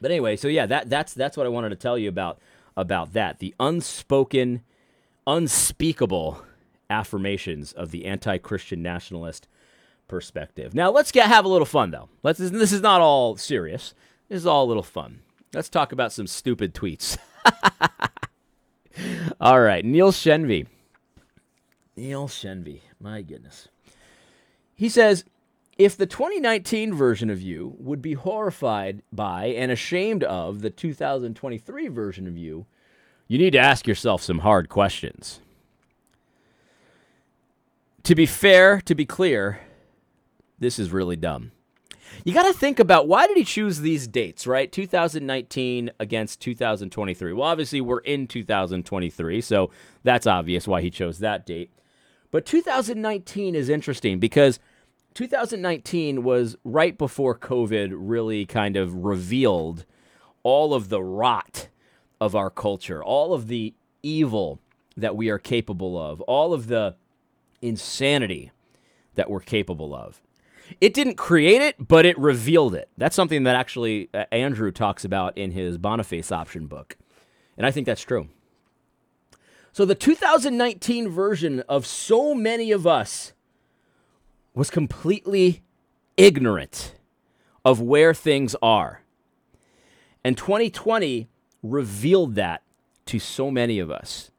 But 0.00 0.10
anyway, 0.10 0.36
so 0.36 0.48
yeah, 0.48 0.66
that 0.66 0.88
that's 0.88 1.14
that's 1.14 1.36
what 1.36 1.46
I 1.46 1.50
wanted 1.50 1.70
to 1.70 1.76
tell 1.76 1.98
you 1.98 2.08
about 2.08 2.38
about 2.76 3.12
that. 3.12 3.38
The 3.38 3.54
unspoken, 3.60 4.62
unspeakable 5.26 6.42
affirmations 6.88 7.72
of 7.72 7.90
the 7.90 8.06
anti-Christian 8.06 8.82
nationalist 8.82 9.46
perspective. 10.08 10.74
Now 10.74 10.90
let's 10.90 11.12
get 11.12 11.28
have 11.28 11.44
a 11.44 11.48
little 11.48 11.66
fun 11.66 11.90
though. 11.90 12.08
Let's 12.22 12.38
this 12.38 12.72
is 12.72 12.80
not 12.80 13.00
all 13.00 13.36
serious. 13.36 13.94
This 14.28 14.38
is 14.38 14.46
all 14.46 14.64
a 14.64 14.68
little 14.68 14.82
fun. 14.82 15.20
Let's 15.52 15.68
talk 15.68 15.92
about 15.92 16.12
some 16.12 16.26
stupid 16.26 16.74
tweets. 16.74 17.18
all 19.40 19.60
right, 19.60 19.84
Neil 19.84 20.12
Shenvi. 20.12 20.66
Neil 21.96 22.28
Shenvi, 22.28 22.80
my 23.00 23.22
goodness. 23.22 23.68
He 24.74 24.88
says, 24.88 25.24
if 25.80 25.96
the 25.96 26.04
2019 26.04 26.92
version 26.92 27.30
of 27.30 27.40
you 27.40 27.74
would 27.78 28.02
be 28.02 28.12
horrified 28.12 29.00
by 29.10 29.46
and 29.46 29.72
ashamed 29.72 30.22
of 30.24 30.60
the 30.60 30.68
2023 30.68 31.88
version 31.88 32.26
of 32.26 32.36
you, 32.36 32.66
you 33.26 33.38
need 33.38 33.52
to 33.52 33.58
ask 33.58 33.86
yourself 33.86 34.22
some 34.22 34.40
hard 34.40 34.68
questions. 34.68 35.40
To 38.02 38.14
be 38.14 38.26
fair, 38.26 38.82
to 38.82 38.94
be 38.94 39.06
clear, 39.06 39.60
this 40.58 40.78
is 40.78 40.92
really 40.92 41.16
dumb. 41.16 41.52
You 42.26 42.34
got 42.34 42.42
to 42.42 42.52
think 42.52 42.78
about 42.78 43.08
why 43.08 43.26
did 43.26 43.38
he 43.38 43.44
choose 43.44 43.80
these 43.80 44.06
dates, 44.06 44.46
right? 44.46 44.70
2019 44.70 45.92
against 45.98 46.40
2023. 46.40 47.32
Well, 47.32 47.48
obviously 47.48 47.80
we're 47.80 48.00
in 48.00 48.26
2023, 48.26 49.40
so 49.40 49.70
that's 50.02 50.26
obvious 50.26 50.68
why 50.68 50.82
he 50.82 50.90
chose 50.90 51.20
that 51.20 51.46
date. 51.46 51.70
But 52.30 52.44
2019 52.44 53.54
is 53.54 53.70
interesting 53.70 54.18
because 54.18 54.60
2019 55.14 56.22
was 56.22 56.56
right 56.64 56.96
before 56.96 57.36
COVID 57.36 57.92
really 57.94 58.46
kind 58.46 58.76
of 58.76 58.94
revealed 58.94 59.84
all 60.42 60.72
of 60.72 60.88
the 60.88 61.02
rot 61.02 61.68
of 62.20 62.34
our 62.34 62.50
culture, 62.50 63.02
all 63.02 63.34
of 63.34 63.48
the 63.48 63.74
evil 64.02 64.60
that 64.96 65.16
we 65.16 65.28
are 65.28 65.38
capable 65.38 65.98
of, 65.98 66.20
all 66.22 66.52
of 66.52 66.68
the 66.68 66.94
insanity 67.60 68.50
that 69.14 69.30
we're 69.30 69.40
capable 69.40 69.94
of. 69.94 70.20
It 70.80 70.94
didn't 70.94 71.16
create 71.16 71.60
it, 71.60 71.76
but 71.78 72.06
it 72.06 72.16
revealed 72.18 72.74
it. 72.74 72.88
That's 72.96 73.16
something 73.16 73.42
that 73.42 73.56
actually 73.56 74.08
uh, 74.14 74.24
Andrew 74.30 74.70
talks 74.70 75.04
about 75.04 75.36
in 75.36 75.50
his 75.50 75.78
Boniface 75.78 76.30
option 76.30 76.66
book. 76.66 76.96
And 77.56 77.66
I 77.66 77.70
think 77.70 77.86
that's 77.86 78.02
true. 78.02 78.28
So 79.72 79.84
the 79.84 79.94
2019 79.94 81.08
version 81.08 81.60
of 81.68 81.86
so 81.86 82.34
many 82.34 82.70
of 82.70 82.86
us 82.86 83.32
was 84.60 84.68
completely 84.68 85.62
ignorant 86.18 86.94
of 87.64 87.80
where 87.80 88.12
things 88.12 88.54
are. 88.60 89.00
And 90.22 90.36
2020 90.36 91.30
revealed 91.62 92.34
that 92.34 92.62
to 93.06 93.18
so 93.18 93.50
many 93.50 93.78
of 93.78 93.90
us. 93.90 94.30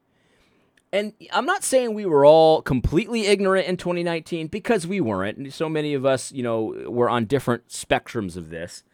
And 0.92 1.12
I'm 1.32 1.44
not 1.44 1.64
saying 1.64 1.94
we 1.94 2.06
were 2.06 2.24
all 2.24 2.62
completely 2.62 3.26
ignorant 3.26 3.66
in 3.66 3.76
2019 3.76 4.46
because 4.46 4.86
we 4.86 5.00
weren't. 5.00 5.38
And 5.38 5.52
So 5.52 5.68
many 5.68 5.92
of 5.92 6.06
us, 6.06 6.30
you 6.30 6.44
know, 6.44 6.72
were 6.86 7.10
on 7.10 7.24
different 7.24 7.66
spectrums 7.66 8.36
of 8.36 8.48
this. 8.48 8.84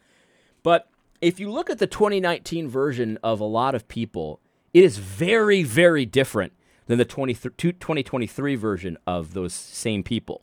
But 0.63 0.89
if 1.21 1.39
you 1.39 1.51
look 1.51 1.69
at 1.69 1.79
the 1.79 1.87
2019 1.87 2.71
version 2.71 3.19
of 3.23 3.39
a 3.39 3.45
lot 3.45 3.75
of 3.75 3.87
people, 3.87 4.41
it 4.73 4.83
is 4.83 4.97
very, 4.97 5.63
very 5.63 6.07
different 6.07 6.55
than 6.87 6.97
the 6.97 7.05
2023 7.05 8.55
version 8.55 8.97
of 9.07 9.35
those 9.35 9.53
same 9.53 10.03
people. 10.03 10.41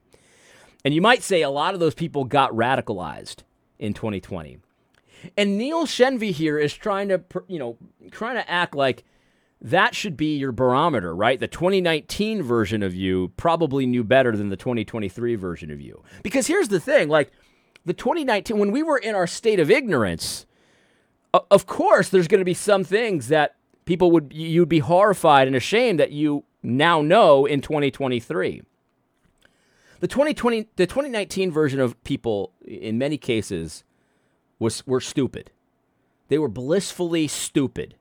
And 0.85 0.93
you 0.93 1.01
might 1.01 1.23
say 1.23 1.41
a 1.41 1.49
lot 1.49 1.73
of 1.73 1.79
those 1.79 1.95
people 1.95 2.23
got 2.25 2.51
radicalized 2.51 3.37
in 3.79 3.95
2020. 3.95 4.59
And 5.35 5.57
Neil 5.57 5.87
Shenvi 5.87 6.31
here 6.31 6.59
is 6.59 6.73
trying 6.73 7.09
to, 7.09 7.23
you 7.47 7.57
know, 7.57 7.77
trying 8.11 8.35
to 8.35 8.47
act 8.49 8.75
like 8.75 9.03
that 9.59 9.95
should 9.95 10.15
be 10.15 10.37
your 10.37 10.51
barometer, 10.51 11.15
right? 11.15 11.39
The 11.39 11.47
2019 11.47 12.43
version 12.43 12.83
of 12.83 12.93
you 12.93 13.33
probably 13.35 13.87
knew 13.87 14.03
better 14.03 14.37
than 14.37 14.49
the 14.49 14.55
2023 14.55 15.33
version 15.33 15.71
of 15.71 15.81
you. 15.81 16.03
Because 16.21 16.45
here's 16.45 16.67
the 16.67 16.79
thing 16.79 17.09
like 17.09 17.31
the 17.83 17.93
2019, 17.93 18.59
when 18.59 18.71
we 18.71 18.83
were 18.83 18.99
in 18.99 19.15
our 19.15 19.25
state 19.25 19.59
of 19.59 19.71
ignorance, 19.71 20.45
of 21.33 21.65
course, 21.65 22.09
there's 22.09 22.27
going 22.27 22.39
to 22.39 22.45
be 22.45 22.53
some 22.53 22.83
things 22.83 23.29
that 23.29 23.55
people 23.85 24.11
would, 24.11 24.31
you'd 24.31 24.69
be 24.69 24.79
horrified 24.79 25.47
and 25.47 25.55
ashamed 25.55 25.99
that 25.99 26.11
you 26.11 26.43
now 26.61 27.01
know 27.01 27.47
in 27.47 27.61
2023. 27.61 28.61
The 30.05 30.09
2020, 30.09 30.67
the 30.75 30.85
2019 30.85 31.49
version 31.49 31.79
of 31.79 32.03
people, 32.03 32.51
in 32.63 32.99
many 32.99 33.17
cases, 33.17 33.83
was 34.59 34.85
were 34.85 35.01
stupid. 35.01 35.49
They 36.27 36.37
were 36.37 36.47
blissfully 36.47 37.27
stupid 37.27 37.95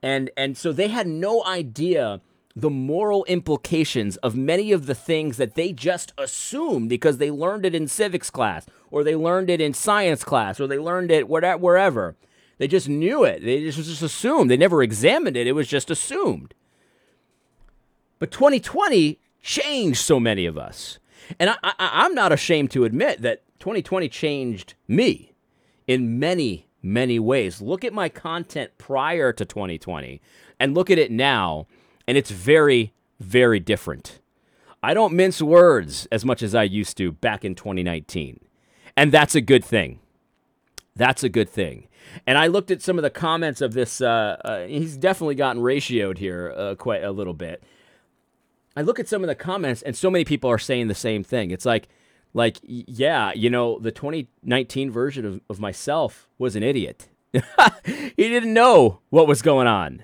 and 0.00 0.30
and 0.36 0.56
so 0.56 0.70
they 0.70 0.86
had 0.86 1.08
no 1.08 1.44
idea 1.44 2.20
the 2.54 2.70
moral 2.70 3.24
implications 3.24 4.16
of 4.18 4.36
many 4.36 4.70
of 4.70 4.86
the 4.86 4.94
things 4.94 5.36
that 5.38 5.56
they 5.56 5.72
just 5.72 6.12
assumed 6.16 6.88
because 6.88 7.18
they 7.18 7.32
learned 7.32 7.66
it 7.66 7.74
in 7.74 7.88
civics 7.88 8.30
class 8.30 8.66
or 8.92 9.02
they 9.02 9.16
learned 9.16 9.50
it 9.50 9.60
in 9.60 9.74
science 9.74 10.22
class 10.22 10.60
or 10.60 10.68
they 10.68 10.78
learned 10.78 11.10
it 11.10 11.28
wherever. 11.28 12.14
They 12.58 12.68
just 12.68 12.88
knew 12.88 13.24
it. 13.24 13.42
They 13.42 13.60
just, 13.64 13.78
just 13.78 14.02
assumed. 14.02 14.52
They 14.52 14.56
never 14.56 14.84
examined 14.84 15.36
it. 15.36 15.48
It 15.48 15.52
was 15.56 15.66
just 15.66 15.90
assumed. 15.90 16.54
But 18.20 18.30
2020 18.30 19.18
changed 19.42 19.98
so 19.98 20.20
many 20.20 20.46
of 20.46 20.56
us. 20.56 21.00
And 21.38 21.50
I, 21.50 21.56
I, 21.62 21.74
I'm 21.78 22.14
not 22.14 22.32
ashamed 22.32 22.70
to 22.72 22.84
admit 22.84 23.22
that 23.22 23.42
2020 23.60 24.08
changed 24.08 24.74
me 24.88 25.32
in 25.86 26.18
many, 26.18 26.66
many 26.82 27.18
ways. 27.18 27.60
Look 27.60 27.84
at 27.84 27.92
my 27.92 28.08
content 28.08 28.72
prior 28.78 29.32
to 29.32 29.44
2020 29.44 30.20
and 30.60 30.74
look 30.74 30.90
at 30.90 30.98
it 30.98 31.10
now, 31.10 31.66
and 32.06 32.16
it's 32.16 32.30
very, 32.30 32.92
very 33.20 33.60
different. 33.60 34.20
I 34.82 34.92
don't 34.92 35.14
mince 35.14 35.40
words 35.40 36.06
as 36.12 36.24
much 36.24 36.42
as 36.42 36.54
I 36.54 36.64
used 36.64 36.96
to 36.98 37.10
back 37.10 37.44
in 37.44 37.54
2019. 37.54 38.40
And 38.96 39.10
that's 39.10 39.34
a 39.34 39.40
good 39.40 39.64
thing. 39.64 40.00
That's 40.94 41.24
a 41.24 41.28
good 41.28 41.48
thing. 41.48 41.88
And 42.26 42.38
I 42.38 42.46
looked 42.46 42.70
at 42.70 42.82
some 42.82 42.98
of 42.98 43.02
the 43.02 43.10
comments 43.10 43.60
of 43.60 43.72
this. 43.72 44.00
Uh, 44.00 44.36
uh, 44.44 44.66
he's 44.66 44.96
definitely 44.96 45.34
gotten 45.34 45.62
ratioed 45.62 46.18
here 46.18 46.54
uh, 46.56 46.74
quite 46.76 47.02
a 47.02 47.10
little 47.10 47.34
bit. 47.34 47.62
I 48.76 48.82
look 48.82 48.98
at 48.98 49.08
some 49.08 49.22
of 49.22 49.28
the 49.28 49.34
comments, 49.34 49.82
and 49.82 49.96
so 49.96 50.10
many 50.10 50.24
people 50.24 50.50
are 50.50 50.58
saying 50.58 50.88
the 50.88 50.94
same 50.94 51.22
thing. 51.22 51.50
It's 51.50 51.64
like, 51.64 51.88
like, 52.32 52.58
yeah, 52.62 53.32
you 53.32 53.48
know, 53.48 53.78
the 53.78 53.92
2019 53.92 54.90
version 54.90 55.24
of, 55.24 55.40
of 55.48 55.60
myself 55.60 56.28
was 56.38 56.56
an 56.56 56.62
idiot. 56.64 57.08
he 57.84 58.10
didn't 58.16 58.52
know 58.52 59.00
what 59.10 59.28
was 59.28 59.42
going 59.42 59.66
on. 59.66 60.02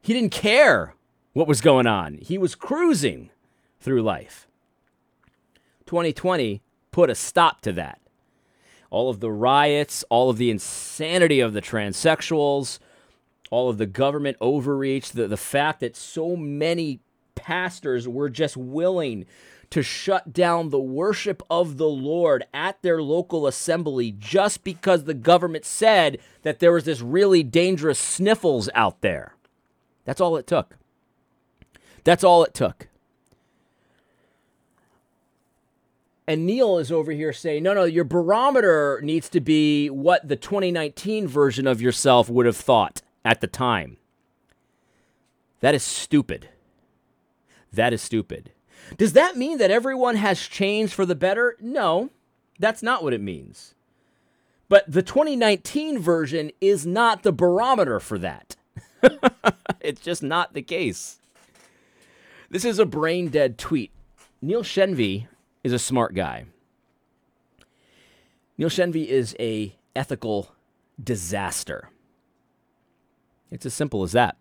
He 0.00 0.12
didn't 0.14 0.32
care 0.32 0.94
what 1.34 1.46
was 1.46 1.60
going 1.60 1.86
on. 1.86 2.18
He 2.20 2.38
was 2.38 2.54
cruising 2.54 3.30
through 3.80 4.02
life. 4.02 4.46
2020 5.86 6.62
put 6.90 7.10
a 7.10 7.14
stop 7.14 7.60
to 7.62 7.72
that. 7.72 8.00
All 8.90 9.10
of 9.10 9.20
the 9.20 9.30
riots, 9.30 10.04
all 10.10 10.30
of 10.30 10.38
the 10.38 10.50
insanity 10.50 11.40
of 11.40 11.52
the 11.52 11.62
transsexuals, 11.62 12.78
all 13.50 13.68
of 13.68 13.78
the 13.78 13.86
government 13.86 14.36
overreach, 14.40 15.12
the, 15.12 15.28
the 15.28 15.36
fact 15.36 15.80
that 15.80 15.96
so 15.96 16.36
many 16.36 17.00
pastors 17.34 18.08
were 18.08 18.28
just 18.28 18.56
willing 18.56 19.26
to 19.70 19.82
shut 19.82 20.34
down 20.34 20.68
the 20.68 20.78
worship 20.78 21.42
of 21.48 21.78
the 21.78 21.88
Lord 21.88 22.44
at 22.52 22.82
their 22.82 23.02
local 23.02 23.46
assembly 23.46 24.14
just 24.18 24.64
because 24.64 25.04
the 25.04 25.14
government 25.14 25.64
said 25.64 26.18
that 26.42 26.60
there 26.60 26.72
was 26.72 26.84
this 26.84 27.00
really 27.00 27.42
dangerous 27.42 27.98
sniffles 27.98 28.68
out 28.74 29.00
there. 29.00 29.34
That's 30.04 30.20
all 30.20 30.36
it 30.36 30.46
took. 30.46 30.76
That's 32.04 32.22
all 32.22 32.44
it 32.44 32.52
took. 32.52 32.88
And 36.26 36.46
Neil 36.46 36.78
is 36.78 36.92
over 36.92 37.12
here 37.12 37.32
saying, 37.32 37.62
no, 37.62 37.74
no, 37.74 37.84
your 37.84 38.04
barometer 38.04 39.00
needs 39.02 39.28
to 39.30 39.40
be 39.40 39.88
what 39.88 40.28
the 40.28 40.36
2019 40.36 41.26
version 41.26 41.66
of 41.66 41.82
yourself 41.82 42.28
would 42.28 42.46
have 42.46 42.56
thought 42.56 43.02
at 43.24 43.40
the 43.40 43.46
time. 43.46 43.96
That 45.60 45.74
is 45.74 45.82
stupid. 45.82 46.48
That 47.72 47.92
is 47.92 48.02
stupid. 48.02 48.52
Does 48.96 49.12
that 49.14 49.36
mean 49.36 49.58
that 49.58 49.70
everyone 49.70 50.16
has 50.16 50.40
changed 50.40 50.92
for 50.92 51.06
the 51.06 51.14
better? 51.14 51.56
No, 51.60 52.10
that's 52.58 52.82
not 52.82 53.02
what 53.02 53.14
it 53.14 53.20
means. 53.20 53.74
But 54.68 54.90
the 54.90 55.02
2019 55.02 55.98
version 55.98 56.50
is 56.60 56.86
not 56.86 57.22
the 57.22 57.32
barometer 57.32 58.00
for 58.00 58.18
that. 58.18 58.56
it's 59.80 60.00
just 60.00 60.22
not 60.22 60.54
the 60.54 60.62
case. 60.62 61.18
This 62.50 62.64
is 62.64 62.78
a 62.78 62.86
brain 62.86 63.28
dead 63.28 63.58
tweet. 63.58 63.90
Neil 64.40 64.62
Shenvi 64.62 65.26
is 65.64 65.72
a 65.72 65.78
smart 65.78 66.14
guy. 66.14 66.46
Neil 68.58 68.68
Shenvi 68.68 69.06
is 69.06 69.36
a 69.38 69.76
ethical 69.96 70.54
disaster. 71.02 71.88
It's 73.50 73.66
as 73.66 73.74
simple 73.74 74.02
as 74.02 74.12
that. 74.12 74.36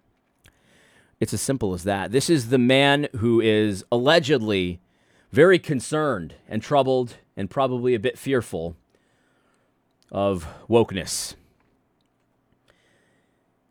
It's 1.22 1.36
as 1.36 1.42
simple 1.42 1.76
as 1.76 1.84
that. 1.84 2.12
This 2.12 2.32
is 2.32 2.50
the 2.50 2.58
man 2.58 3.08
who 3.18 3.40
is 3.40 3.86
allegedly 3.92 4.82
very 5.32 5.60
concerned 5.60 6.34
and 6.50 6.64
troubled 6.64 7.18
and 7.38 7.48
probably 7.48 7.94
a 7.94 8.00
bit 8.00 8.18
fearful 8.18 8.76
of 10.12 10.48
wokeness. 10.68 11.36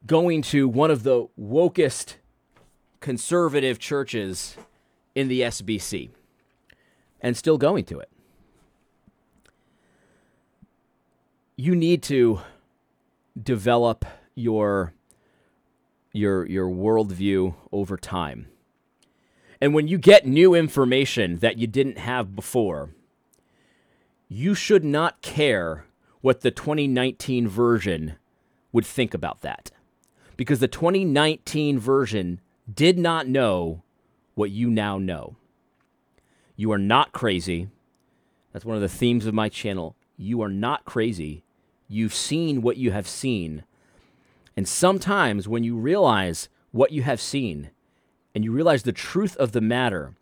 Going 0.07 0.43
to 0.43 0.69
one 0.69 0.93
of 0.93 1.03
the 1.03 1.27
wokest 1.39 2.15
conservative 3.01 3.81
churches 3.81 4.57
in 5.17 5.27
the 5.27 5.41
SBC 5.41 6.11
and 7.21 7.37
still 7.37 7.59
going 7.59 7.85
to 7.87 7.99
it. 7.99 8.11
You 11.57 11.75
need 11.75 12.05
to 12.05 12.43
develop 13.43 14.05
your 14.37 14.95
your 16.13 16.47
your 16.47 16.69
worldview 16.69 17.55
over 17.73 17.97
time. 17.97 18.49
And 19.61 19.75
when 19.75 19.89
you 19.89 19.99
get 19.99 20.27
new 20.27 20.55
information 20.55 21.39
that 21.39 21.59
you 21.59 21.67
didn't 21.67 21.99
have 21.99 22.35
before, 22.35 22.91
you 24.29 24.55
should 24.55 24.85
not 24.85 25.21
care 25.21 25.85
what 26.21 26.41
the 26.41 26.51
2019 26.51 27.47
version 27.49 28.15
would 28.73 28.87
think 28.87 29.13
about 29.13 29.43
that. 29.43 29.71
Because 30.37 30.61
the 30.61 30.69
2019 30.69 31.79
version 31.79 32.41
did 32.73 32.99
not 32.99 33.29
know 33.29 33.83
what 34.35 34.51
you 34.51 34.71
now 34.71 34.97
know. 34.97 35.37
You 36.57 36.73
are 36.73 36.79
not 36.79 37.13
crazy. 37.13 37.69
That's 38.53 38.65
one 38.65 38.77
of 38.77 38.83
the 38.83 38.89
themes 38.89 39.27
of 39.27 39.35
my 39.35 39.49
channel. 39.49 39.97
You 40.17 40.41
are 40.43 40.49
not 40.49 40.85
crazy. 40.85 41.43
You've 41.89 42.15
seen 42.15 42.63
what 42.63 42.77
you 42.77 42.93
have 42.93 43.09
seen. 43.09 43.65
And 44.61 44.69
sometimes 44.69 45.49
when 45.49 45.65
you 45.65 45.75
realize 45.75 46.51
what 46.71 46.93
you 46.93 47.01
have 47.01 47.19
seen 47.19 47.71
and 48.35 48.45
you 48.45 48.53
realize 48.53 48.83
the 48.83 48.93
truth 48.93 49.35
of 49.39 49.53
the 49.53 49.63
matter, 49.63 50.17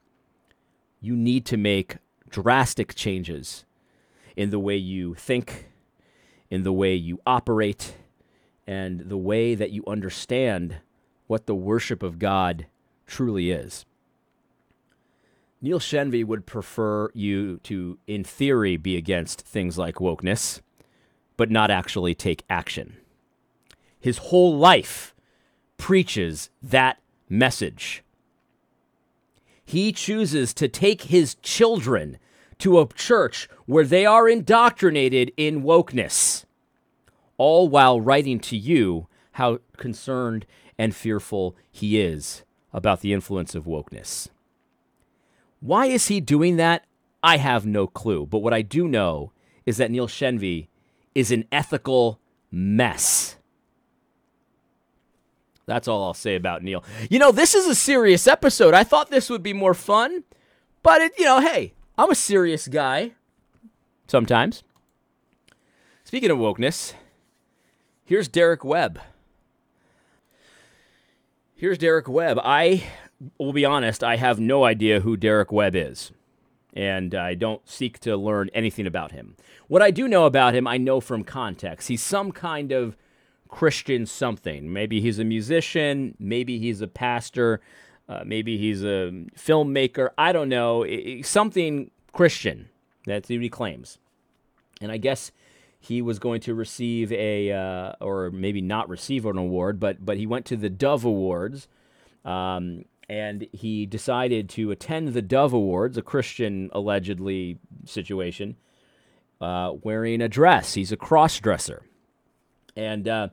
you 1.00 1.16
need 1.16 1.44
to 1.46 1.56
make 1.56 1.96
drastic 2.28 2.94
changes 2.94 3.64
in 4.36 4.50
the 4.50 4.60
way 4.60 4.76
you 4.76 5.14
think, 5.14 5.66
in 6.50 6.62
the 6.62 6.72
way 6.72 6.94
you 6.94 7.20
operate, 7.26 7.96
and 8.64 9.00
the 9.08 9.16
way 9.16 9.56
that 9.56 9.72
you 9.72 9.82
understand 9.88 10.76
what 11.26 11.46
the 11.46 11.56
worship 11.56 12.04
of 12.04 12.20
God 12.20 12.66
truly 13.08 13.50
is. 13.50 13.86
Neil 15.60 15.80
Shenvi 15.80 16.24
would 16.24 16.46
prefer 16.46 17.10
you 17.12 17.56
to, 17.64 17.98
in 18.06 18.22
theory, 18.22 18.76
be 18.76 18.96
against 18.96 19.40
things 19.40 19.76
like 19.76 19.96
wokeness, 19.96 20.60
but 21.36 21.50
not 21.50 21.72
actually 21.72 22.14
take 22.14 22.44
action. 22.48 22.98
His 24.00 24.18
whole 24.18 24.56
life 24.56 25.14
preaches 25.76 26.50
that 26.62 26.98
message. 27.28 28.02
He 29.64 29.92
chooses 29.92 30.54
to 30.54 30.68
take 30.68 31.02
his 31.02 31.34
children 31.36 32.18
to 32.58 32.80
a 32.80 32.88
church 32.88 33.48
where 33.66 33.84
they 33.84 34.06
are 34.06 34.28
indoctrinated 34.28 35.32
in 35.36 35.62
wokeness, 35.62 36.44
all 37.36 37.68
while 37.68 38.00
writing 38.00 38.40
to 38.40 38.56
you 38.56 39.06
how 39.32 39.58
concerned 39.76 40.46
and 40.78 40.94
fearful 40.94 41.56
he 41.70 42.00
is 42.00 42.44
about 42.72 43.00
the 43.00 43.12
influence 43.12 43.54
of 43.54 43.64
wokeness. 43.64 44.28
Why 45.60 45.86
is 45.86 46.08
he 46.08 46.20
doing 46.20 46.56
that? 46.56 46.84
I 47.22 47.38
have 47.38 47.66
no 47.66 47.86
clue. 47.86 48.26
But 48.26 48.38
what 48.38 48.54
I 48.54 48.62
do 48.62 48.86
know 48.86 49.32
is 49.66 49.76
that 49.76 49.90
Neil 49.90 50.06
Shenvi 50.06 50.68
is 51.14 51.30
an 51.30 51.44
ethical 51.50 52.20
mess. 52.50 53.37
That's 55.68 55.86
all 55.86 56.02
I'll 56.02 56.14
say 56.14 56.34
about 56.34 56.62
Neil. 56.62 56.82
You 57.10 57.18
know, 57.18 57.30
this 57.30 57.54
is 57.54 57.66
a 57.66 57.74
serious 57.74 58.26
episode. 58.26 58.72
I 58.72 58.84
thought 58.84 59.10
this 59.10 59.28
would 59.28 59.42
be 59.42 59.52
more 59.52 59.74
fun, 59.74 60.24
but 60.82 61.02
it, 61.02 61.12
you 61.18 61.26
know, 61.26 61.40
hey, 61.40 61.74
I'm 61.98 62.10
a 62.10 62.14
serious 62.14 62.66
guy 62.68 63.12
sometimes. 64.06 64.64
Speaking 66.04 66.30
of 66.30 66.38
wokeness, 66.38 66.94
here's 68.02 68.28
Derek 68.28 68.64
Webb. 68.64 68.98
Here's 71.54 71.76
Derek 71.76 72.08
Webb. 72.08 72.40
I 72.42 72.84
will 73.36 73.52
be 73.52 73.66
honest, 73.66 74.02
I 74.02 74.16
have 74.16 74.40
no 74.40 74.64
idea 74.64 75.00
who 75.00 75.18
Derek 75.18 75.52
Webb 75.52 75.76
is, 75.76 76.12
and 76.72 77.14
I 77.14 77.34
don't 77.34 77.68
seek 77.68 77.98
to 78.00 78.16
learn 78.16 78.48
anything 78.54 78.86
about 78.86 79.12
him. 79.12 79.36
What 79.66 79.82
I 79.82 79.90
do 79.90 80.08
know 80.08 80.24
about 80.24 80.54
him, 80.54 80.66
I 80.66 80.78
know 80.78 81.02
from 81.02 81.24
context. 81.24 81.88
He's 81.88 82.02
some 82.02 82.32
kind 82.32 82.72
of 82.72 82.96
Christian 83.48 84.06
something. 84.06 84.72
Maybe 84.72 85.00
he's 85.00 85.18
a 85.18 85.24
musician, 85.24 86.14
maybe 86.18 86.58
he's 86.58 86.80
a 86.80 86.88
pastor, 86.88 87.60
uh, 88.08 88.22
maybe 88.24 88.56
he's 88.56 88.82
a 88.82 89.12
filmmaker. 89.36 90.10
I 90.16 90.32
don't 90.32 90.48
know. 90.48 90.86
something 91.22 91.90
Christian. 92.12 92.68
What 93.04 93.26
he 93.26 93.48
claims. 93.48 93.98
And 94.80 94.92
I 94.92 94.98
guess 94.98 95.32
he 95.80 96.02
was 96.02 96.18
going 96.18 96.40
to 96.42 96.54
receive 96.54 97.12
a, 97.12 97.52
uh, 97.52 97.92
or 98.00 98.30
maybe 98.30 98.60
not 98.60 98.88
receive 98.88 99.24
an 99.24 99.38
award, 99.38 99.80
but 99.80 100.04
but 100.04 100.16
he 100.16 100.26
went 100.26 100.44
to 100.46 100.56
the 100.56 100.68
Dove 100.68 101.04
Awards, 101.04 101.68
um, 102.24 102.84
and 103.08 103.46
he 103.52 103.86
decided 103.86 104.48
to 104.50 104.70
attend 104.70 105.08
the 105.08 105.22
Dove 105.22 105.52
Awards, 105.52 105.96
a 105.96 106.02
Christian 106.02 106.68
allegedly 106.72 107.58
situation, 107.84 108.56
uh, 109.40 109.72
wearing 109.82 110.20
a 110.20 110.28
dress. 110.28 110.74
He's 110.74 110.92
a 110.92 110.96
cross 110.96 111.38
dresser, 111.40 111.82
and 112.78 113.08
uh, 113.08 113.28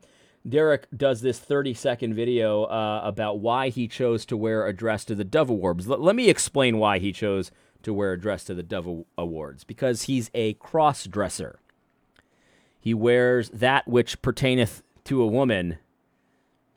Derek 0.48 0.88
does 0.96 1.22
this 1.22 1.40
30 1.40 1.74
second 1.76 2.16
video 2.16 2.64
uh, 2.64 3.02
about 3.04 3.40
why 3.40 3.70
he 3.70 3.88
chose 3.88 4.26
to 4.26 4.36
wear 4.36 4.66
a 4.66 4.74
dress 4.74 5.06
to 5.06 5.16
the 5.16 5.24
Dove 5.24 5.50
Awards. 5.50 5.90
L- 5.90 6.00
let 6.00 6.16
me 6.16 6.30
explain 6.30 6.78
why 6.80 6.98
he 7.00 7.12
chose 7.12 7.52
to 7.84 7.94
wear 7.94 8.14
a 8.14 8.20
dress 8.20 8.44
to 8.46 8.56
the 8.56 8.64
Dove 8.64 9.06
Awards 9.18 9.64
because 9.64 10.04
he's 10.04 10.32
a 10.34 10.54
cross 10.56 11.06
dresser. 11.06 11.60
He 12.80 12.94
wears 12.94 13.50
that 13.50 13.88
which 13.88 14.22
pertaineth 14.22 14.84
to 15.06 15.22
a 15.22 15.28
woman 15.28 15.78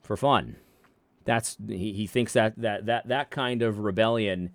for 0.02 0.16
fun. 0.16 0.56
That's 1.24 1.56
he, 1.66 1.92
he 1.92 2.06
thinks 2.06 2.32
that 2.34 2.54
that 2.58 2.86
that 2.86 3.08
that 3.08 3.30
kind 3.30 3.60
of 3.60 3.80
rebellion 3.80 4.50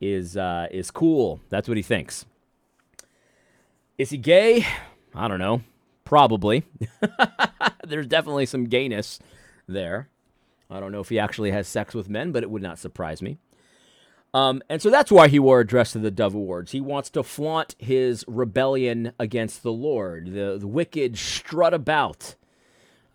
is 0.00 0.36
uh, 0.36 0.68
is 0.70 0.90
cool. 0.90 1.40
That's 1.48 1.68
what 1.68 1.78
he 1.78 1.82
thinks. 1.82 2.26
Is 3.96 4.10
he 4.10 4.18
gay? 4.18 4.66
I 5.14 5.28
don't 5.28 5.38
know. 5.38 5.62
Probably. 6.08 6.64
There's 7.86 8.06
definitely 8.06 8.46
some 8.46 8.64
gayness 8.64 9.18
there. 9.66 10.08
I 10.70 10.80
don't 10.80 10.90
know 10.90 11.00
if 11.00 11.10
he 11.10 11.18
actually 11.18 11.50
has 11.50 11.68
sex 11.68 11.92
with 11.94 12.08
men, 12.08 12.32
but 12.32 12.42
it 12.42 12.50
would 12.50 12.62
not 12.62 12.78
surprise 12.78 13.20
me. 13.20 13.36
Um, 14.32 14.62
and 14.70 14.80
so 14.80 14.88
that's 14.88 15.10
why 15.10 15.28
he 15.28 15.38
wore 15.38 15.60
a 15.60 15.66
dress 15.66 15.92
to 15.92 15.98
the 15.98 16.10
Dove 16.10 16.34
Awards. 16.34 16.72
He 16.72 16.80
wants 16.80 17.10
to 17.10 17.22
flaunt 17.22 17.74
his 17.78 18.24
rebellion 18.26 19.12
against 19.18 19.62
the 19.62 19.72
Lord. 19.72 20.32
The, 20.32 20.56
the 20.58 20.66
wicked 20.66 21.18
strut 21.18 21.74
about 21.74 22.36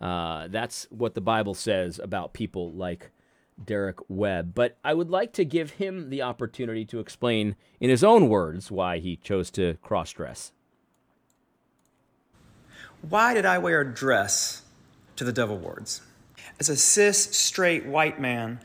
Uh, 0.00 0.46
that's 0.48 0.86
what 0.90 1.14
the 1.14 1.20
Bible 1.20 1.54
says 1.54 1.98
about 1.98 2.32
people 2.32 2.70
like 2.72 3.10
Derek 3.64 3.98
Webb. 4.08 4.54
But 4.54 4.76
I 4.84 4.94
would 4.94 5.10
like 5.10 5.32
to 5.34 5.44
give 5.44 5.72
him 5.72 6.10
the 6.10 6.22
opportunity 6.22 6.84
to 6.86 7.00
explain 7.00 7.56
in 7.80 7.90
his 7.90 8.04
own 8.04 8.28
words 8.28 8.70
why 8.70 8.98
he 8.98 9.16
chose 9.16 9.50
to 9.52 9.74
cross 9.82 10.12
dress. 10.12 10.52
Why 13.10 13.34
did 13.34 13.44
I 13.44 13.58
wear 13.58 13.82
a 13.82 13.94
dress 13.94 14.62
to 15.16 15.24
the 15.24 15.32
Dove 15.32 15.50
Awards? 15.50 16.00
As 16.58 16.70
a 16.70 16.76
cis, 16.76 17.36
straight, 17.36 17.84
white 17.84 18.18
man, 18.18 18.60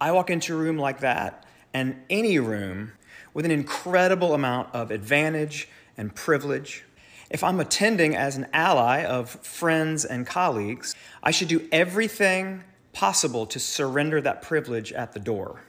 I 0.00 0.12
walk 0.12 0.30
into 0.30 0.54
a 0.54 0.60
room 0.60 0.78
like 0.78 1.00
that, 1.00 1.44
and 1.74 1.96
any 2.08 2.38
room 2.38 2.92
with 3.34 3.44
an 3.44 3.50
incredible 3.50 4.32
amount 4.32 4.72
of 4.72 4.92
advantage 4.92 5.68
and 5.96 6.14
privilege. 6.14 6.84
If 7.30 7.42
I'm 7.42 7.58
attending 7.58 8.14
as 8.14 8.36
an 8.36 8.46
ally 8.52 9.04
of 9.04 9.28
friends 9.28 10.04
and 10.04 10.24
colleagues, 10.24 10.94
I 11.20 11.32
should 11.32 11.48
do 11.48 11.68
everything 11.72 12.62
possible 12.92 13.44
to 13.46 13.58
surrender 13.58 14.20
that 14.20 14.40
privilege 14.40 14.92
at 14.92 15.14
the 15.14 15.20
door. 15.20 15.62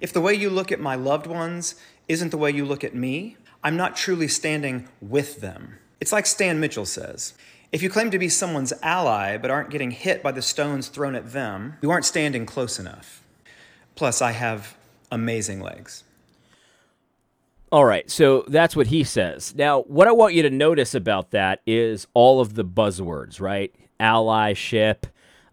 If 0.00 0.12
the 0.12 0.20
way 0.20 0.34
you 0.34 0.50
look 0.50 0.72
at 0.72 0.80
my 0.80 0.96
loved 0.96 1.28
ones 1.28 1.76
isn't 2.08 2.30
the 2.30 2.38
way 2.38 2.50
you 2.50 2.64
look 2.64 2.82
at 2.82 2.96
me, 2.96 3.36
I'm 3.62 3.76
not 3.76 3.94
truly 3.94 4.26
standing 4.26 4.88
with 5.00 5.40
them. 5.40 5.78
It's 6.00 6.12
like 6.12 6.26
Stan 6.26 6.58
Mitchell 6.58 6.86
says 6.86 7.34
if 7.72 7.82
you 7.82 7.90
claim 7.90 8.10
to 8.10 8.18
be 8.18 8.28
someone's 8.28 8.72
ally 8.82 9.36
but 9.36 9.50
aren't 9.50 9.70
getting 9.70 9.90
hit 9.90 10.22
by 10.22 10.32
the 10.32 10.42
stones 10.42 10.88
thrown 10.88 11.14
at 11.14 11.32
them, 11.32 11.76
you 11.82 11.90
aren't 11.90 12.04
standing 12.04 12.46
close 12.46 12.78
enough. 12.78 13.22
Plus, 13.94 14.22
I 14.22 14.32
have 14.32 14.76
amazing 15.10 15.60
legs. 15.60 16.04
All 17.70 17.84
right, 17.84 18.10
so 18.10 18.44
that's 18.48 18.74
what 18.74 18.86
he 18.86 19.04
says. 19.04 19.54
Now, 19.54 19.82
what 19.82 20.08
I 20.08 20.12
want 20.12 20.32
you 20.32 20.42
to 20.42 20.50
notice 20.50 20.94
about 20.94 21.32
that 21.32 21.60
is 21.66 22.06
all 22.14 22.40
of 22.40 22.54
the 22.54 22.64
buzzwords, 22.64 23.40
right? 23.40 23.74
Allyship, 24.00 25.04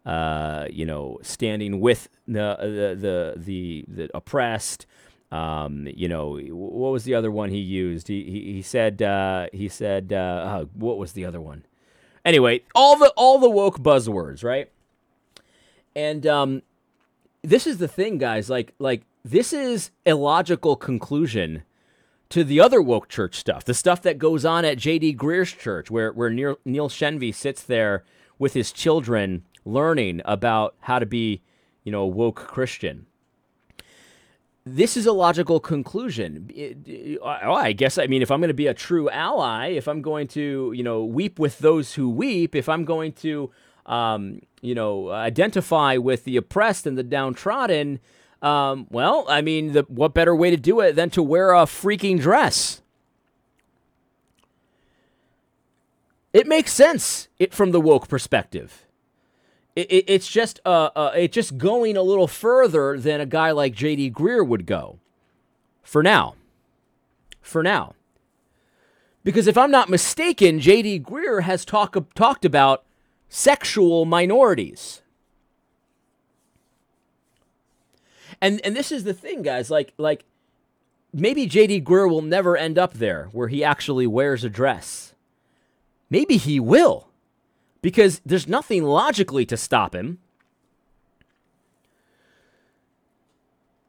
uh, 0.06 0.68
you 0.70 0.86
know, 0.86 1.18
standing 1.24 1.82
with 1.82 2.08
the 2.26 2.56
the 2.62 2.96
the 2.96 3.34
the, 3.36 3.86
the 3.88 4.10
oppressed. 4.16 4.86
Um, 5.32 5.90
you 5.94 6.08
know, 6.08 6.38
what 6.38 6.92
was 6.92 7.04
the 7.04 7.16
other 7.16 7.32
one 7.32 7.50
he 7.50 7.60
used? 7.60 8.08
He 8.08 8.24
he, 8.24 8.54
he 8.54 8.62
said 8.62 9.02
uh, 9.02 9.48
he 9.52 9.68
said 9.68 10.14
uh, 10.14 10.16
uh, 10.16 10.66
what 10.74 10.98
was 10.98 11.12
the 11.14 11.26
other 11.26 11.42
one? 11.42 11.66
Anyway, 12.26 12.62
all 12.74 12.98
the 12.98 13.14
all 13.16 13.38
the 13.38 13.50
woke 13.50 13.80
buzzwords, 13.80 14.44
right? 14.44 14.72
And 15.96 16.26
um, 16.26 16.64
this 17.44 17.68
is 17.68 17.78
the 17.78 17.88
thing, 17.88 18.18
guys. 18.18 18.50
Like 18.50 18.74
like 18.80 19.04
this 19.24 19.54
is 19.54 19.92
a 20.06 20.14
logical 20.14 20.76
conclusion 20.76 21.64
to 22.30 22.44
the 22.44 22.60
other 22.60 22.82
woke 22.82 23.08
church 23.08 23.36
stuff, 23.36 23.64
the 23.64 23.76
stuff 23.76 24.02
that 24.02 24.18
goes 24.18 24.44
on 24.44 24.66
at 24.66 24.80
J.D. 24.80 25.14
Greear's 25.14 25.54
church, 25.54 25.92
where 25.92 26.12
where 26.12 26.32
Neil, 26.32 26.58
Neil 26.66 26.90
Shenvi 26.90 27.34
sits 27.34 27.62
there 27.62 28.04
with 28.40 28.54
his 28.54 28.72
children 28.72 29.44
learning 29.64 30.22
about 30.26 30.76
how 30.82 31.00
to 31.00 31.06
be, 31.06 31.42
you 31.84 31.92
know, 31.92 32.02
a 32.02 32.08
woke 32.08 32.36
Christian. 32.36 33.06
This 34.68 34.98
is 34.98 35.06
a 35.06 35.12
logical 35.12 35.60
conclusion. 35.60 36.50
I 37.24 37.72
guess, 37.74 38.00
I 38.00 38.08
mean, 38.08 38.24
if 38.24 38.32
I'm 38.32 38.40
going 38.40 38.48
to 38.48 38.56
be 38.56 38.66
a 38.66 38.74
true 38.74 39.12
ally, 39.12 39.68
if 39.68 39.88
I'm 39.88 40.02
going 40.02 40.28
to, 40.30 40.74
you 40.76 40.82
know, 40.82 41.06
weep 41.06 41.38
with 41.38 41.60
those 41.60 41.94
who 41.94 42.10
weep, 42.10 42.56
if 42.56 42.68
I'm 42.68 42.84
going 42.84 43.14
to, 43.14 43.52
um, 43.86 44.42
you 44.62 44.74
know, 44.74 45.12
identify 45.12 45.98
with 45.98 46.24
the 46.24 46.36
oppressed 46.36 46.88
and 46.88 46.98
the 46.98 47.04
downtrodden, 47.04 48.00
um, 48.42 48.88
well, 48.90 49.28
I 49.30 49.42
mean, 49.42 49.74
the, 49.74 49.84
what 49.84 50.16
better 50.16 50.36
way 50.36 50.50
to 50.50 50.58
do 50.58 50.80
it 50.80 50.96
than 50.96 51.12
to 51.12 51.22
wear 51.22 51.54
a 51.54 51.66
freaking 51.66 52.20
dress? 52.20 52.82
It 56.34 56.48
makes 56.48 56.74
sense 56.74 57.28
it, 57.38 57.54
from 57.54 57.70
the 57.70 57.80
woke 57.80 58.08
perspective. 58.08 58.85
It, 59.76 59.92
it, 59.92 60.06
it's 60.08 60.28
just 60.30 60.62
uh, 60.66 60.90
uh, 60.96 61.12
it's 61.16 61.36
just 61.36 61.58
going 61.58 61.98
a 61.98 62.02
little 62.02 62.28
further 62.28 62.98
than 62.98 63.20
a 63.20 63.26
guy 63.26 63.52
like 63.52 63.74
J.D. 63.74 64.12
Greear 64.12 64.46
would 64.46 64.66
go. 64.66 65.00
For 65.84 66.02
now. 66.02 66.36
For 67.42 67.62
now. 67.62 67.94
Because 69.24 69.48
if 69.48 69.58
I'm 69.58 69.72
not 69.72 69.90
mistaken, 69.90 70.60
J.D. 70.60 71.02
Greear 71.02 71.44
has 71.44 71.66
talk, 71.66 71.96
talked 72.14 72.46
about 72.46 72.84
sexual 73.28 74.06
minorities. 74.06 75.02
And 78.42 78.62
and 78.66 78.76
this 78.76 78.92
is 78.92 79.04
the 79.04 79.14
thing, 79.14 79.42
guys. 79.42 79.70
Like 79.70 79.94
like 79.98 80.24
maybe 81.14 81.46
J.D. 81.46 81.82
Greear 81.82 82.10
will 82.10 82.22
never 82.22 82.56
end 82.56 82.78
up 82.78 82.94
there 82.94 83.30
where 83.32 83.48
he 83.48 83.64
actually 83.64 84.08
wears 84.08 84.44
a 84.44 84.50
dress. 84.50 85.14
Maybe 86.10 86.38
he 86.38 86.60
will 86.60 87.08
because 87.86 88.20
there's 88.26 88.48
nothing 88.48 88.84
logically 88.84 89.46
to 89.46 89.56
stop 89.56 89.94
him. 89.94 90.18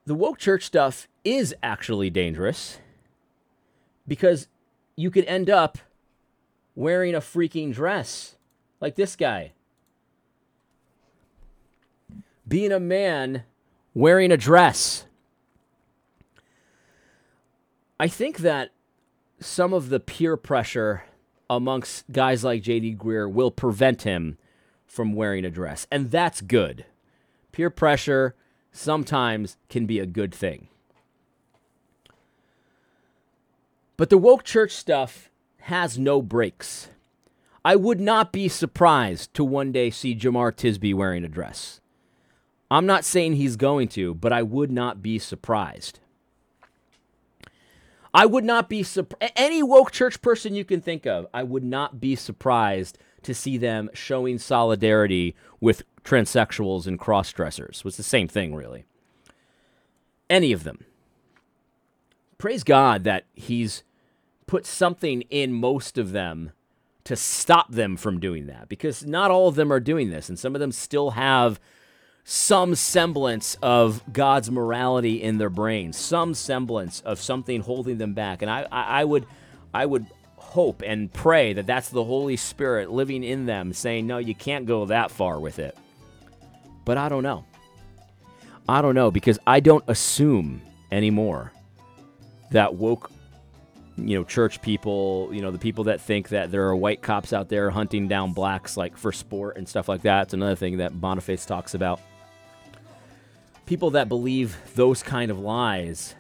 The 0.04 0.14
woke 0.14 0.37
church 0.37 0.64
stuff 0.64 1.09
is 1.24 1.54
actually 1.62 2.11
dangerous 2.11 2.76
because 4.06 4.48
you 4.96 5.11
could 5.11 5.24
end 5.24 5.48
up 5.48 5.78
wearing 6.74 7.14
a 7.14 7.22
freaking 7.22 7.72
dress 7.72 8.37
like 8.82 8.96
this 8.96 9.16
guy. 9.16 9.52
Being 12.46 12.72
a 12.72 12.78
man 12.78 13.44
wearing 13.94 14.30
a 14.30 14.37
dress. 14.37 15.06
I 17.98 18.09
think 18.09 18.40
that 18.40 18.72
some 19.40 19.72
of 19.72 19.88
the 19.88 20.00
peer 20.00 20.37
pressure 20.37 21.04
amongst 21.48 22.11
guys 22.11 22.44
like 22.44 22.62
JD 22.62 22.96
Greear 22.96 23.30
will 23.30 23.50
prevent 23.50 24.02
him 24.02 24.38
from 24.87 25.12
wearing 25.12 25.44
a 25.44 25.50
dress. 25.50 25.87
And 25.90 26.11
that's 26.11 26.40
good. 26.40 26.87
Peer 27.52 27.70
pressure 27.70 28.35
sometimes 28.72 29.56
can 29.68 29.87
be 29.87 29.98
a 29.98 30.06
good 30.06 30.35
thing. 30.35 30.68
But 33.96 34.11
the 34.11 34.18
woke 34.18 34.44
church 34.44 34.72
stuff 34.72 35.30
has 35.61 35.98
no 35.98 36.20
breaks. 36.20 36.88
I 37.64 37.76
would 37.76 37.98
not 37.98 38.30
be 38.30 38.48
surprised 38.48 39.35
to 39.35 39.44
one 39.44 39.72
day 39.72 39.90
see 39.90 40.14
Jemar 40.14 40.52
Tisby 40.52 40.94
wearing 40.94 41.24
a 41.24 41.28
dress. 41.28 41.80
I'm 42.70 42.87
not 42.87 43.04
saying 43.04 43.35
he's 43.35 43.56
going 43.56 43.88
to, 43.88 44.14
but 44.14 44.32
I 44.32 44.42
would 44.42 44.70
not 44.70 45.02
be 45.02 45.18
surprised. 45.18 46.00
I 48.16 48.24
would 48.24 48.44
not 48.44 48.70
be 48.70 48.83
surprised. 48.83 49.35
Any 49.37 49.62
woke 49.62 49.92
church 49.92 50.22
person 50.22 50.55
you 50.55 50.64
can 50.64 50.81
think 50.81 51.07
of, 51.07 51.26
I 51.35 51.42
would 51.42 51.62
not 51.62 52.00
be 52.00 52.16
surprised 52.16 52.96
to 53.24 53.35
see 53.35 53.59
them 53.59 53.90
showing 53.92 54.38
solidarity 54.38 55.37
with 55.61 55.83
transsexuals 56.02 56.87
and 56.87 56.98
cross 56.98 57.31
dressers. 57.31 57.85
Was 57.85 57.98
the 57.98 58.02
same 58.02 58.26
thing, 58.26 58.55
really. 58.55 58.87
Any 60.31 60.52
of 60.52 60.64
them. 60.64 60.87
Praise 62.38 62.64
God 62.64 63.05
that 63.05 63.26
He's 63.35 63.83
put 64.46 64.64
something 64.64 65.20
in 65.29 65.52
most 65.52 65.98
of 65.98 66.12
them 66.12 66.52
to 67.05 67.16
stop 67.16 67.70
them 67.70 67.98
from 67.98 68.18
doing 68.18 68.46
that 68.46 68.70
because 68.70 69.05
not 69.05 69.31
all 69.31 69.46
of 69.46 69.57
them 69.57 69.70
are 69.70 69.79
doing 69.79 70.09
this, 70.09 70.31
and 70.31 70.38
some 70.38 70.55
of 70.55 70.61
them 70.61 70.72
still 70.72 71.11
have 71.11 71.61
some 72.28 72.74
semblance 72.74 73.56
of 73.62 74.02
God's 74.12 74.50
morality 74.50 75.22
in 75.22 75.38
their 75.38 75.48
brains, 75.48 75.96
some 75.96 76.34
semblance 76.34 77.00
of 77.02 77.20
something 77.20 77.60
holding 77.60 77.98
them 77.98 78.14
back. 78.14 78.42
And 78.42 78.50
I, 78.50 78.66
I, 78.72 79.00
I, 79.00 79.04
would, 79.04 79.26
I 79.72 79.86
would 79.86 80.06
hope 80.34 80.82
and 80.84 81.12
pray 81.12 81.52
that 81.52 81.68
that's 81.68 81.88
the 81.88 82.02
Holy 82.02 82.36
Spirit 82.36 82.90
living 82.90 83.22
in 83.22 83.46
them, 83.46 83.72
saying, 83.72 84.08
"No, 84.08 84.18
you 84.18 84.34
can't 84.34 84.66
go 84.66 84.86
that 84.86 85.12
far 85.12 85.38
with 85.38 85.60
it." 85.60 85.78
But 86.84 86.98
I 86.98 87.08
don't 87.08 87.22
know. 87.22 87.44
I 88.68 88.82
don't 88.82 88.96
know 88.96 89.12
because 89.12 89.38
I 89.46 89.60
don't 89.60 89.84
assume 89.86 90.62
anymore 90.90 91.52
that 92.50 92.74
woke 92.74 93.12
you 93.96 94.18
know 94.18 94.24
church 94.24 94.60
people 94.62 95.28
you 95.32 95.42
know 95.42 95.50
the 95.50 95.58
people 95.58 95.84
that 95.84 96.00
think 96.00 96.28
that 96.28 96.50
there 96.50 96.66
are 96.66 96.76
white 96.76 97.02
cops 97.02 97.32
out 97.32 97.48
there 97.48 97.70
hunting 97.70 98.08
down 98.08 98.32
blacks 98.32 98.76
like 98.76 98.96
for 98.96 99.10
sport 99.10 99.56
and 99.56 99.68
stuff 99.68 99.88
like 99.88 100.02
that 100.02 100.24
it's 100.24 100.34
another 100.34 100.54
thing 100.54 100.76
that 100.76 101.00
boniface 101.00 101.44
talks 101.46 101.74
about 101.74 102.00
people 103.66 103.90
that 103.90 104.09
believe 104.09 104.57
those 104.74 105.02
kind 105.02 105.31
of 105.31 105.38
lies 105.38 106.14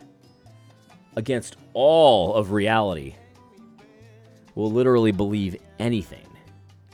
against 1.14 1.56
all 1.72 2.34
of 2.34 2.52
reality 2.52 3.14
will 4.54 4.70
literally 4.70 5.12
believe 5.12 5.56
anything, 5.78 6.26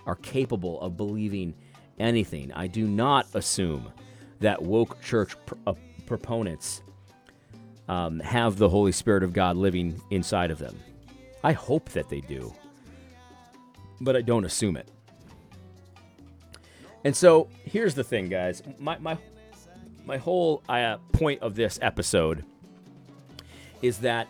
are 0.06 0.16
capable 0.16 0.80
of 0.80 0.96
believing 0.96 1.54
anything. 1.98 2.52
I 2.52 2.66
do 2.66 2.86
not 2.86 3.26
assume 3.34 3.90
that 4.40 4.60
woke 4.60 5.00
church 5.02 5.34
pr- 5.46 5.54
uh, 5.66 5.74
proponents 6.06 6.82
um, 7.88 8.20
have 8.20 8.56
the 8.56 8.68
Holy 8.68 8.92
Spirit 8.92 9.22
of 9.22 9.32
God 9.32 9.56
living 9.56 10.00
inside 10.10 10.50
of 10.50 10.58
them. 10.58 10.78
I 11.42 11.52
hope 11.52 11.88
that 11.90 12.08
they 12.08 12.20
do, 12.20 12.54
but 14.00 14.16
I 14.16 14.20
don't 14.20 14.44
assume 14.44 14.76
it. 14.76 14.88
And 17.04 17.16
so 17.16 17.48
here's 17.64 17.94
the 17.94 18.04
thing, 18.04 18.28
guys. 18.28 18.62
My, 18.78 18.98
my 18.98 19.18
my 20.04 20.16
whole 20.16 20.62
uh, 20.68 20.98
point 21.12 21.40
of 21.42 21.54
this 21.54 21.78
episode 21.82 22.44
is 23.80 23.98
that 23.98 24.28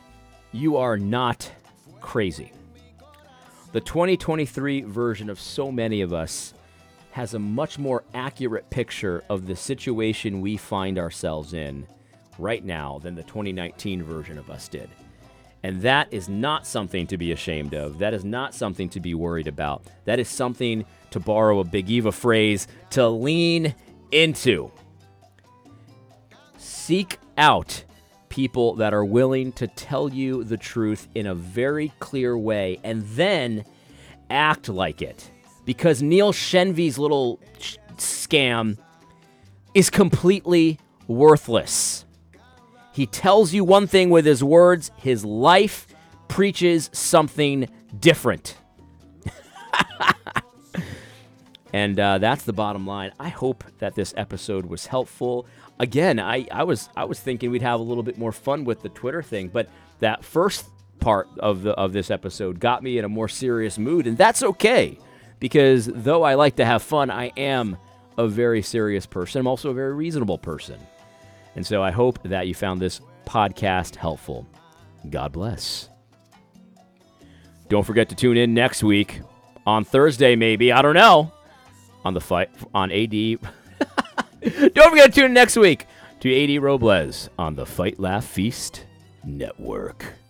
you 0.52 0.76
are 0.76 0.98
not 0.98 1.50
crazy. 2.00 2.52
The 3.72 3.80
2023 3.80 4.82
version 4.82 5.30
of 5.30 5.40
so 5.40 5.72
many 5.72 6.02
of 6.02 6.12
us 6.12 6.54
has 7.12 7.34
a 7.34 7.38
much 7.38 7.78
more 7.78 8.04
accurate 8.14 8.68
picture 8.70 9.22
of 9.28 9.46
the 9.46 9.56
situation 9.56 10.40
we 10.40 10.56
find 10.56 10.98
ourselves 10.98 11.54
in 11.54 11.86
right 12.38 12.64
now 12.64 12.98
than 13.02 13.14
the 13.14 13.22
2019 13.22 14.02
version 14.02 14.38
of 14.38 14.50
us 14.50 14.68
did. 14.68 14.88
And 15.62 15.80
that 15.82 16.08
is 16.10 16.28
not 16.28 16.66
something 16.66 17.06
to 17.06 17.16
be 17.16 17.32
ashamed 17.32 17.74
of. 17.74 17.98
That 17.98 18.14
is 18.14 18.24
not 18.24 18.54
something 18.54 18.88
to 18.90 19.00
be 19.00 19.14
worried 19.14 19.46
about. 19.46 19.84
That 20.06 20.18
is 20.18 20.28
something, 20.28 20.84
to 21.10 21.20
borrow 21.20 21.60
a 21.60 21.64
Big 21.64 21.88
Eva 21.88 22.10
phrase, 22.10 22.66
to 22.90 23.08
lean 23.08 23.74
into. 24.10 24.72
Seek 26.62 27.18
out 27.36 27.84
people 28.28 28.76
that 28.76 28.94
are 28.94 29.04
willing 29.04 29.50
to 29.52 29.66
tell 29.66 30.08
you 30.08 30.44
the 30.44 30.56
truth 30.56 31.08
in 31.14 31.26
a 31.26 31.34
very 31.34 31.92
clear 31.98 32.38
way 32.38 32.78
and 32.84 33.02
then 33.08 33.64
act 34.30 34.68
like 34.68 35.02
it. 35.02 35.28
Because 35.64 36.02
Neil 36.02 36.32
Shenvi's 36.32 36.98
little 36.98 37.40
sh- 37.58 37.78
scam 37.96 38.78
is 39.74 39.90
completely 39.90 40.78
worthless. 41.08 42.04
He 42.92 43.06
tells 43.06 43.52
you 43.52 43.64
one 43.64 43.88
thing 43.88 44.10
with 44.10 44.24
his 44.24 44.44
words, 44.44 44.92
his 44.96 45.24
life 45.24 45.88
preaches 46.28 46.90
something 46.92 47.68
different. 47.98 48.56
and 51.72 51.98
uh, 51.98 52.18
that's 52.18 52.44
the 52.44 52.52
bottom 52.52 52.86
line. 52.86 53.12
I 53.18 53.30
hope 53.30 53.64
that 53.78 53.94
this 53.94 54.12
episode 54.16 54.66
was 54.66 54.86
helpful. 54.86 55.46
Again, 55.78 56.20
I, 56.20 56.46
I 56.50 56.64
was 56.64 56.88
I 56.96 57.04
was 57.04 57.18
thinking 57.18 57.50
we'd 57.50 57.62
have 57.62 57.80
a 57.80 57.82
little 57.82 58.02
bit 58.02 58.18
more 58.18 58.32
fun 58.32 58.64
with 58.64 58.82
the 58.82 58.88
Twitter 58.88 59.22
thing, 59.22 59.48
but 59.48 59.68
that 60.00 60.24
first 60.24 60.66
part 61.00 61.28
of 61.38 61.62
the 61.62 61.72
of 61.72 61.92
this 61.92 62.10
episode 62.10 62.60
got 62.60 62.82
me 62.82 62.98
in 62.98 63.04
a 63.04 63.08
more 63.08 63.28
serious 63.28 63.78
mood, 63.78 64.06
and 64.06 64.16
that's 64.16 64.42
okay 64.42 64.98
because 65.40 65.86
though 65.86 66.22
I 66.22 66.34
like 66.34 66.56
to 66.56 66.64
have 66.64 66.82
fun, 66.82 67.10
I 67.10 67.32
am 67.36 67.76
a 68.16 68.28
very 68.28 68.62
serious 68.62 69.06
person. 69.06 69.40
I'm 69.40 69.48
also 69.48 69.70
a 69.70 69.74
very 69.74 69.92
reasonable 69.92 70.38
person. 70.38 70.78
And 71.56 71.66
so 71.66 71.82
I 71.82 71.90
hope 71.90 72.22
that 72.22 72.46
you 72.46 72.54
found 72.54 72.80
this 72.80 73.00
podcast 73.26 73.96
helpful. 73.96 74.46
God 75.10 75.32
bless. 75.32 75.88
Don't 77.68 77.84
forget 77.84 78.08
to 78.10 78.14
tune 78.14 78.36
in 78.36 78.54
next 78.54 78.84
week 78.84 79.20
on 79.66 79.84
Thursday, 79.84 80.36
maybe. 80.36 80.72
I 80.72 80.82
don't 80.82 80.94
know. 80.94 81.32
On 82.04 82.14
the 82.14 82.20
fight 82.20 82.50
on 82.74 82.92
AD. 82.92 83.38
don't 84.74 84.90
forget 84.90 85.06
to 85.06 85.12
tune 85.12 85.24
in 85.26 85.32
next 85.32 85.56
week 85.56 85.86
to 86.20 86.56
AD 86.56 86.62
Robles 86.62 87.30
on 87.38 87.54
the 87.54 87.64
Fight 87.64 88.00
Laugh 88.00 88.24
Feast 88.24 88.86
Network. 89.24 90.21